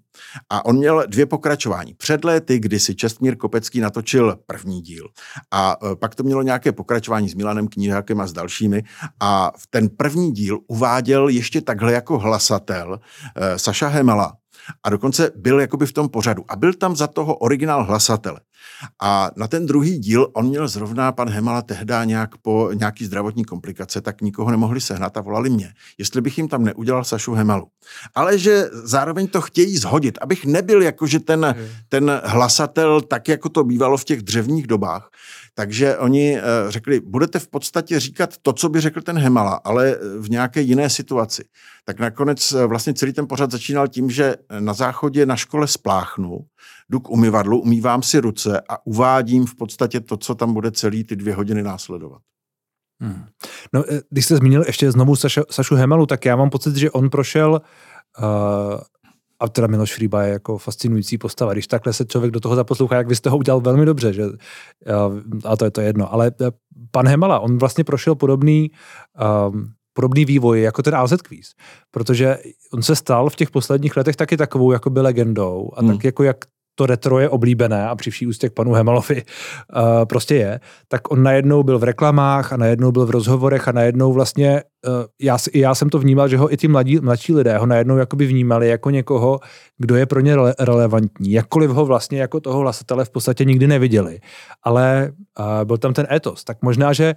A 0.50 0.64
on 0.64 0.76
měl 0.76 1.04
dvě 1.06 1.26
pokračování. 1.26 1.94
Před 1.94 2.24
léty, 2.24 2.58
kdy 2.58 2.80
si 2.80 2.94
Čestmír 2.94 3.36
Kopecký 3.36 3.80
natočil 3.80 4.38
první 4.46 4.80
díl. 4.80 5.08
A 5.50 5.76
e, 5.92 5.96
pak 5.96 6.14
to 6.14 6.22
mělo 6.22 6.42
nějaké 6.42 6.72
pokračování 6.72 7.28
s 7.28 7.34
Milanem 7.34 7.68
Kníhákem 7.68 8.20
a 8.20 8.26
s 8.26 8.32
dalšími. 8.32 8.82
A 9.20 9.52
ten 9.70 9.88
první 9.88 10.32
díl 10.32 10.58
uváděl 10.68 11.28
ještě 11.28 11.60
takhle 11.60 11.92
jako 11.92 12.18
hlasatel 12.18 13.00
e, 13.36 13.58
Saša 13.58 13.88
Hemela, 13.88 14.32
a 14.82 14.90
dokonce 14.90 15.30
byl 15.36 15.60
jakoby 15.60 15.86
v 15.86 15.92
tom 15.92 16.08
pořadu. 16.08 16.44
A 16.48 16.56
byl 16.56 16.74
tam 16.74 16.96
za 16.96 17.06
toho 17.06 17.36
originál 17.36 17.84
hlasatele. 17.84 18.40
A 19.00 19.30
na 19.36 19.48
ten 19.48 19.66
druhý 19.66 19.98
díl 19.98 20.28
on 20.32 20.48
měl 20.48 20.68
zrovna 20.68 21.12
pan 21.12 21.28
Hemala 21.28 21.62
tehda 21.62 22.04
nějak 22.04 22.36
po 22.36 22.70
nějaký 22.74 23.04
zdravotní 23.04 23.44
komplikace, 23.44 24.00
tak 24.00 24.20
nikoho 24.20 24.50
nemohli 24.50 24.80
sehnat 24.80 25.16
a 25.16 25.20
volali 25.20 25.50
mě, 25.50 25.74
jestli 25.98 26.20
bych 26.20 26.38
jim 26.38 26.48
tam 26.48 26.64
neudělal 26.64 27.04
Sašu 27.04 27.32
Hemalu. 27.32 27.66
Ale 28.14 28.38
že 28.38 28.64
zároveň 28.72 29.28
to 29.28 29.40
chtějí 29.40 29.78
zhodit, 29.78 30.18
abych 30.20 30.44
nebyl 30.44 30.82
jakože 30.82 31.20
ten, 31.20 31.54
ten 31.88 32.20
hlasatel 32.24 33.00
tak, 33.00 33.28
jako 33.28 33.48
to 33.48 33.64
bývalo 33.64 33.96
v 33.96 34.04
těch 34.04 34.22
dřevních 34.22 34.66
dobách, 34.66 35.10
takže 35.60 35.98
oni 35.98 36.38
eh, 36.38 36.42
řekli, 36.68 37.00
budete 37.00 37.38
v 37.38 37.48
podstatě 37.48 38.00
říkat 38.00 38.36
to, 38.42 38.52
co 38.52 38.68
by 38.68 38.80
řekl 38.80 39.00
ten 39.00 39.18
Hemala, 39.18 39.60
ale 39.64 39.98
v 40.18 40.30
nějaké 40.30 40.60
jiné 40.60 40.90
situaci. 40.90 41.44
Tak 41.84 41.98
nakonec 41.98 42.52
eh, 42.52 42.66
vlastně 42.66 42.94
celý 42.94 43.12
ten 43.12 43.26
pořad 43.26 43.50
začínal 43.50 43.88
tím, 43.88 44.10
že 44.10 44.36
na 44.58 44.72
záchodě 44.72 45.26
na 45.26 45.36
škole 45.36 45.66
spláchnu, 45.66 46.38
jdu 46.90 47.00
k 47.00 47.10
umyvadlu, 47.10 47.60
umývám 47.60 48.02
si 48.02 48.18
ruce 48.18 48.60
a 48.68 48.86
uvádím 48.86 49.46
v 49.46 49.54
podstatě 49.54 50.00
to, 50.00 50.16
co 50.16 50.34
tam 50.34 50.54
bude 50.54 50.70
celý 50.70 51.04
ty 51.04 51.16
dvě 51.16 51.34
hodiny 51.34 51.62
následovat. 51.62 52.22
Hmm. 53.00 53.24
No, 53.72 53.84
eh, 53.92 54.00
když 54.10 54.24
jste 54.24 54.36
zmínil 54.36 54.64
ještě 54.66 54.92
znovu 54.92 55.16
Sašu, 55.16 55.42
Sašu 55.50 55.74
Hemalu, 55.74 56.06
tak 56.06 56.24
já 56.24 56.36
mám 56.36 56.50
pocit, 56.50 56.76
že 56.76 56.90
on 56.90 57.10
prošel 57.10 57.60
uh, 58.18 58.24
a 59.40 59.48
teda 59.48 59.66
Miloš 59.66 59.94
Frýba 59.94 60.22
je 60.22 60.32
jako 60.32 60.58
fascinující 60.58 61.18
postava. 61.18 61.52
Když 61.52 61.66
takhle 61.66 61.92
se 61.92 62.04
člověk 62.04 62.32
do 62.32 62.40
toho 62.40 62.56
zaposlouchá, 62.56 62.96
jak 62.96 63.08
vy 63.08 63.16
jste 63.16 63.30
ho 63.30 63.38
udělal 63.38 63.60
velmi 63.60 63.86
dobře, 63.86 64.12
že, 64.12 64.24
a 65.44 65.56
to 65.56 65.64
je 65.64 65.70
to 65.70 65.80
jedno. 65.80 66.12
Ale 66.12 66.32
eh, 66.40 66.50
pan 66.90 67.08
Hemala, 67.08 67.40
on 67.40 67.58
vlastně 67.58 67.84
prošel 67.84 68.14
podobný, 68.14 68.70
um, 69.50 69.72
podobný 69.92 70.24
vývoj 70.24 70.62
jako 70.62 70.82
ten 70.82 70.94
AZ 70.94 71.12
Quiz, 71.22 71.54
protože 71.90 72.38
on 72.72 72.82
se 72.82 72.96
stal 72.96 73.30
v 73.30 73.36
těch 73.36 73.50
posledních 73.50 73.96
letech 73.96 74.16
taky 74.16 74.36
takovou 74.36 74.72
jakoby 74.72 75.00
legendou 75.00 75.70
a 75.76 75.80
hmm. 75.80 75.90
tak 75.90 76.04
jako 76.04 76.22
jak 76.22 76.36
to 76.80 76.86
retro 76.86 77.18
je 77.18 77.28
oblíbené 77.28 77.88
a 77.88 77.94
při 77.94 78.10
vší 78.10 78.26
ústě 78.26 78.48
k 78.48 78.52
panu 78.52 78.72
Hemalovi 78.72 79.22
uh, 79.22 79.82
prostě 80.04 80.34
je, 80.34 80.60
tak 80.88 81.10
on 81.10 81.22
najednou 81.22 81.62
byl 81.62 81.78
v 81.78 81.84
reklamách 81.84 82.52
a 82.52 82.56
najednou 82.56 82.92
byl 82.92 83.06
v 83.06 83.10
rozhovorech 83.10 83.68
a 83.68 83.72
najednou 83.72 84.12
vlastně, 84.12 84.62
uh, 84.86 84.92
já, 85.20 85.38
já 85.54 85.74
jsem 85.74 85.90
to 85.90 85.98
vnímal, 85.98 86.28
že 86.28 86.36
ho 86.36 86.52
i 86.52 86.56
ti 86.56 86.68
mladí, 86.68 87.00
mladší 87.00 87.34
lidé 87.34 87.58
ho 87.58 87.66
najednou 87.66 87.96
jakoby 87.96 88.26
vnímali 88.26 88.68
jako 88.68 88.90
někoho, 88.90 89.40
kdo 89.78 89.96
je 89.96 90.06
pro 90.06 90.20
ně 90.20 90.36
rele, 90.36 90.54
relevantní, 90.58 91.32
jakkoliv 91.32 91.70
ho 91.70 91.84
vlastně 91.86 92.20
jako 92.20 92.40
toho 92.40 92.60
hlasatele 92.60 93.04
v 93.04 93.10
podstatě 93.10 93.44
nikdy 93.44 93.66
neviděli. 93.66 94.20
Ale 94.62 95.12
uh, 95.38 95.64
byl 95.64 95.78
tam 95.78 95.92
ten 95.92 96.06
etos, 96.10 96.44
tak 96.44 96.62
možná, 96.62 96.92
že 96.92 97.14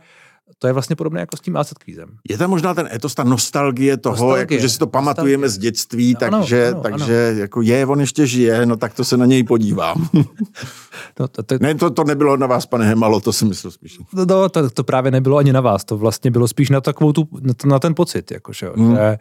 to 0.60 0.67
je 0.67 0.73
vlastně 0.73 0.95
podobné 0.95 1.19
jako 1.19 1.38
s 1.38 1.41
tím 1.41 1.58
AZ 1.58 1.73
kvízem. 1.73 2.10
Je 2.29 2.38
tam 2.38 2.49
možná 2.49 2.73
ten 2.73 2.89
etos, 2.93 3.15
ta 3.15 3.23
nostalgie 3.23 3.97
toho, 3.97 4.13
nostalgie, 4.13 4.39
jako, 4.39 4.62
že 4.62 4.69
si 4.69 4.79
to 4.79 4.88
pamatujeme 4.88 5.41
nostalgie. 5.41 5.49
z 5.49 5.58
dětství, 5.58 6.13
no, 6.13 6.19
takže, 6.19 6.67
ano, 6.67 6.82
takže 6.82 7.29
ano. 7.29 7.39
jako 7.39 7.62
je, 7.62 7.86
on 7.86 7.99
ještě 7.99 8.27
žije, 8.27 8.65
no 8.65 8.77
tak 8.77 8.93
to 8.93 9.03
se 9.03 9.17
na 9.17 9.25
něj 9.25 9.43
podívám. 9.43 10.08
no, 11.19 11.27
to, 11.27 11.43
to, 11.43 11.56
ne, 11.62 11.75
to, 11.75 11.89
to 11.89 12.03
nebylo 12.03 12.38
na 12.38 12.47
vás, 12.47 12.65
pane 12.65 12.86
Hemalo, 12.86 13.19
to 13.19 13.34
si 13.34 13.45
myslel 13.45 13.71
spíš. 13.71 13.99
No, 13.99 14.25
no 14.25 14.49
to, 14.49 14.69
to 14.69 14.84
právě 14.84 15.12
nebylo 15.12 15.38
ani 15.38 15.53
na 15.53 15.62
vás, 15.62 15.84
to 15.84 15.97
vlastně 15.97 16.32
bylo 16.32 16.47
spíš 16.47 16.69
na 16.69 16.82
takovou 16.82 17.13
tu, 17.13 17.27
na, 17.65 17.79
ten 17.79 17.95
pocit, 17.95 18.32
jakože, 18.32 18.69
hmm. 18.75 18.95
že 18.95 19.17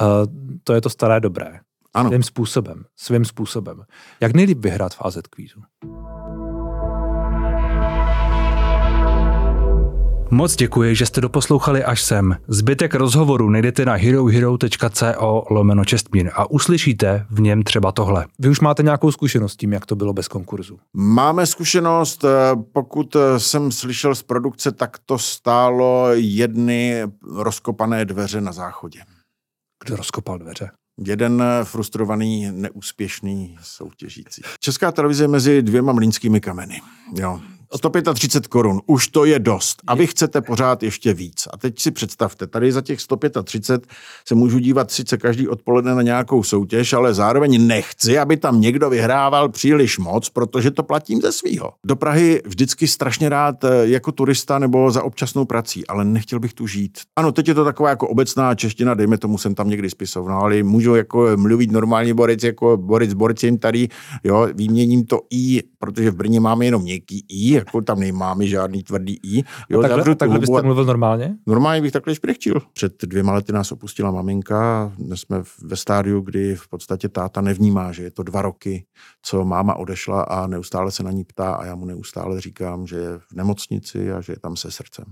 uh, 0.00 0.06
to 0.64 0.72
je 0.72 0.80
to 0.80 0.90
staré 0.90 1.20
dobré. 1.20 1.58
Ano. 1.94 2.10
Svým 2.10 2.22
způsobem, 2.22 2.84
svým 2.96 3.24
způsobem. 3.24 3.82
Jak 4.20 4.34
nejlíp 4.34 4.58
vyhrát 4.58 4.94
v 4.94 5.02
AZ 5.02 5.18
kvízu? 5.30 5.60
Moc 10.34 10.56
děkuji, 10.56 10.94
že 10.94 11.06
jste 11.06 11.20
doposlouchali 11.20 11.84
až 11.84 12.02
sem. 12.02 12.36
Zbytek 12.48 12.94
rozhovoru 12.94 13.50
najdete 13.50 13.84
na 13.84 13.94
herohero.co 13.94 15.44
lomeno 15.50 15.84
čestmír 15.84 16.30
a 16.34 16.50
uslyšíte 16.50 17.26
v 17.30 17.40
něm 17.40 17.62
třeba 17.62 17.92
tohle. 17.92 18.26
Vy 18.38 18.48
už 18.48 18.60
máte 18.60 18.82
nějakou 18.82 19.12
zkušenost 19.12 19.52
s 19.52 19.56
tím, 19.56 19.72
jak 19.72 19.86
to 19.86 19.96
bylo 19.96 20.12
bez 20.12 20.28
konkurzu? 20.28 20.78
Máme 20.96 21.46
zkušenost, 21.46 22.24
eh, 22.24 22.28
pokud 22.72 23.16
eh, 23.16 23.40
jsem 23.40 23.72
slyšel 23.72 24.14
z 24.14 24.22
produkce, 24.22 24.72
tak 24.72 24.98
to 25.06 25.18
stálo 25.18 26.08
jedny 26.12 27.02
rozkopané 27.32 28.04
dveře 28.04 28.40
na 28.40 28.52
záchodě. 28.52 29.00
Kdo 29.84 29.96
rozkopal 29.96 30.38
dveře? 30.38 30.70
Jeden 31.06 31.44
frustrovaný, 31.64 32.50
neúspěšný 32.52 33.58
soutěžící. 33.62 34.42
Česká 34.60 34.92
televize 34.92 35.24
je 35.24 35.28
mezi 35.28 35.62
dvěma 35.62 35.92
mlínskými 35.92 36.40
kameny. 36.40 36.80
Jo. 37.18 37.40
135 37.76 38.46
korun, 38.46 38.80
už 38.86 39.08
to 39.08 39.24
je 39.24 39.38
dost. 39.38 39.82
A 39.86 39.94
vy 39.94 40.06
chcete 40.06 40.40
pořád 40.40 40.82
ještě 40.82 41.14
víc. 41.14 41.48
A 41.52 41.56
teď 41.56 41.78
si 41.78 41.90
představte, 41.90 42.46
tady 42.46 42.72
za 42.72 42.80
těch 42.80 43.00
135 43.00 43.86
se 44.28 44.34
můžu 44.34 44.58
dívat 44.58 44.90
sice 44.90 45.16
každý 45.18 45.48
odpoledne 45.48 45.94
na 45.94 46.02
nějakou 46.02 46.42
soutěž, 46.42 46.92
ale 46.92 47.14
zároveň 47.14 47.66
nechci, 47.66 48.18
aby 48.18 48.36
tam 48.36 48.60
někdo 48.60 48.90
vyhrával 48.90 49.48
příliš 49.48 49.98
moc, 49.98 50.28
protože 50.28 50.70
to 50.70 50.82
platím 50.82 51.20
ze 51.20 51.32
svýho. 51.32 51.72
Do 51.84 51.96
Prahy 51.96 52.42
vždycky 52.46 52.88
strašně 52.88 53.28
rád 53.28 53.64
eh, 53.64 53.68
jako 53.82 54.12
turista 54.12 54.58
nebo 54.58 54.90
za 54.90 55.02
občasnou 55.02 55.44
prací, 55.44 55.86
ale 55.86 56.04
nechtěl 56.04 56.40
bych 56.40 56.54
tu 56.54 56.66
žít. 56.66 56.98
Ano, 57.16 57.32
teď 57.32 57.48
je 57.48 57.54
to 57.54 57.64
taková 57.64 57.88
jako 57.88 58.08
obecná 58.08 58.54
čeština, 58.54 58.94
dejme 58.94 59.18
tomu, 59.18 59.38
jsem 59.38 59.54
tam 59.54 59.68
někdy 59.68 59.90
spisoval, 59.90 60.44
ale 60.44 60.62
můžu 60.62 60.94
jako 60.94 61.28
mluvit 61.36 61.72
normálně 61.72 62.14
Boris, 62.14 62.42
jako 62.42 62.76
Boris 62.76 63.12
Borcin 63.12 63.58
tady, 63.58 63.88
jo, 64.24 64.48
výměním 64.54 65.04
to 65.04 65.20
i, 65.30 65.62
protože 65.78 66.10
v 66.10 66.14
Brně 66.14 66.40
máme 66.40 66.64
jenom 66.64 66.84
něký 66.84 67.24
i, 67.28 67.61
jako 67.66 67.82
tam 67.82 68.00
nemáme 68.00 68.46
žádný 68.46 68.82
tvrdý 68.82 69.18
i. 69.22 69.44
Jo, 69.68 69.80
a 69.80 69.88
takhle, 69.88 70.14
takhle 70.14 70.38
byste 70.38 70.62
mluvil 70.62 70.84
normálně? 70.84 71.36
Normálně 71.46 71.82
bych 71.82 71.92
takhle 71.92 72.14
šprechtil. 72.14 72.62
Před 72.72 73.04
dvěma 73.04 73.32
lety 73.32 73.52
nás 73.52 73.72
opustila 73.72 74.10
maminka, 74.10 74.92
dnes 74.98 75.20
jsme 75.20 75.42
ve 75.62 75.76
stádiu, 75.76 76.20
kdy 76.20 76.56
v 76.56 76.68
podstatě 76.68 77.08
táta 77.08 77.40
nevnímá, 77.40 77.92
že 77.92 78.02
je 78.02 78.10
to 78.10 78.22
dva 78.22 78.42
roky, 78.42 78.86
co 79.22 79.44
máma 79.44 79.74
odešla 79.74 80.22
a 80.22 80.46
neustále 80.46 80.90
se 80.90 81.02
na 81.02 81.10
ní 81.10 81.24
ptá 81.24 81.54
a 81.54 81.64
já 81.66 81.74
mu 81.74 81.84
neustále 81.84 82.40
říkám, 82.40 82.86
že 82.86 82.96
je 82.96 83.18
v 83.18 83.32
nemocnici 83.34 84.12
a 84.12 84.20
že 84.20 84.32
je 84.32 84.38
tam 84.38 84.56
se 84.56 84.70
srdcem. 84.70 85.04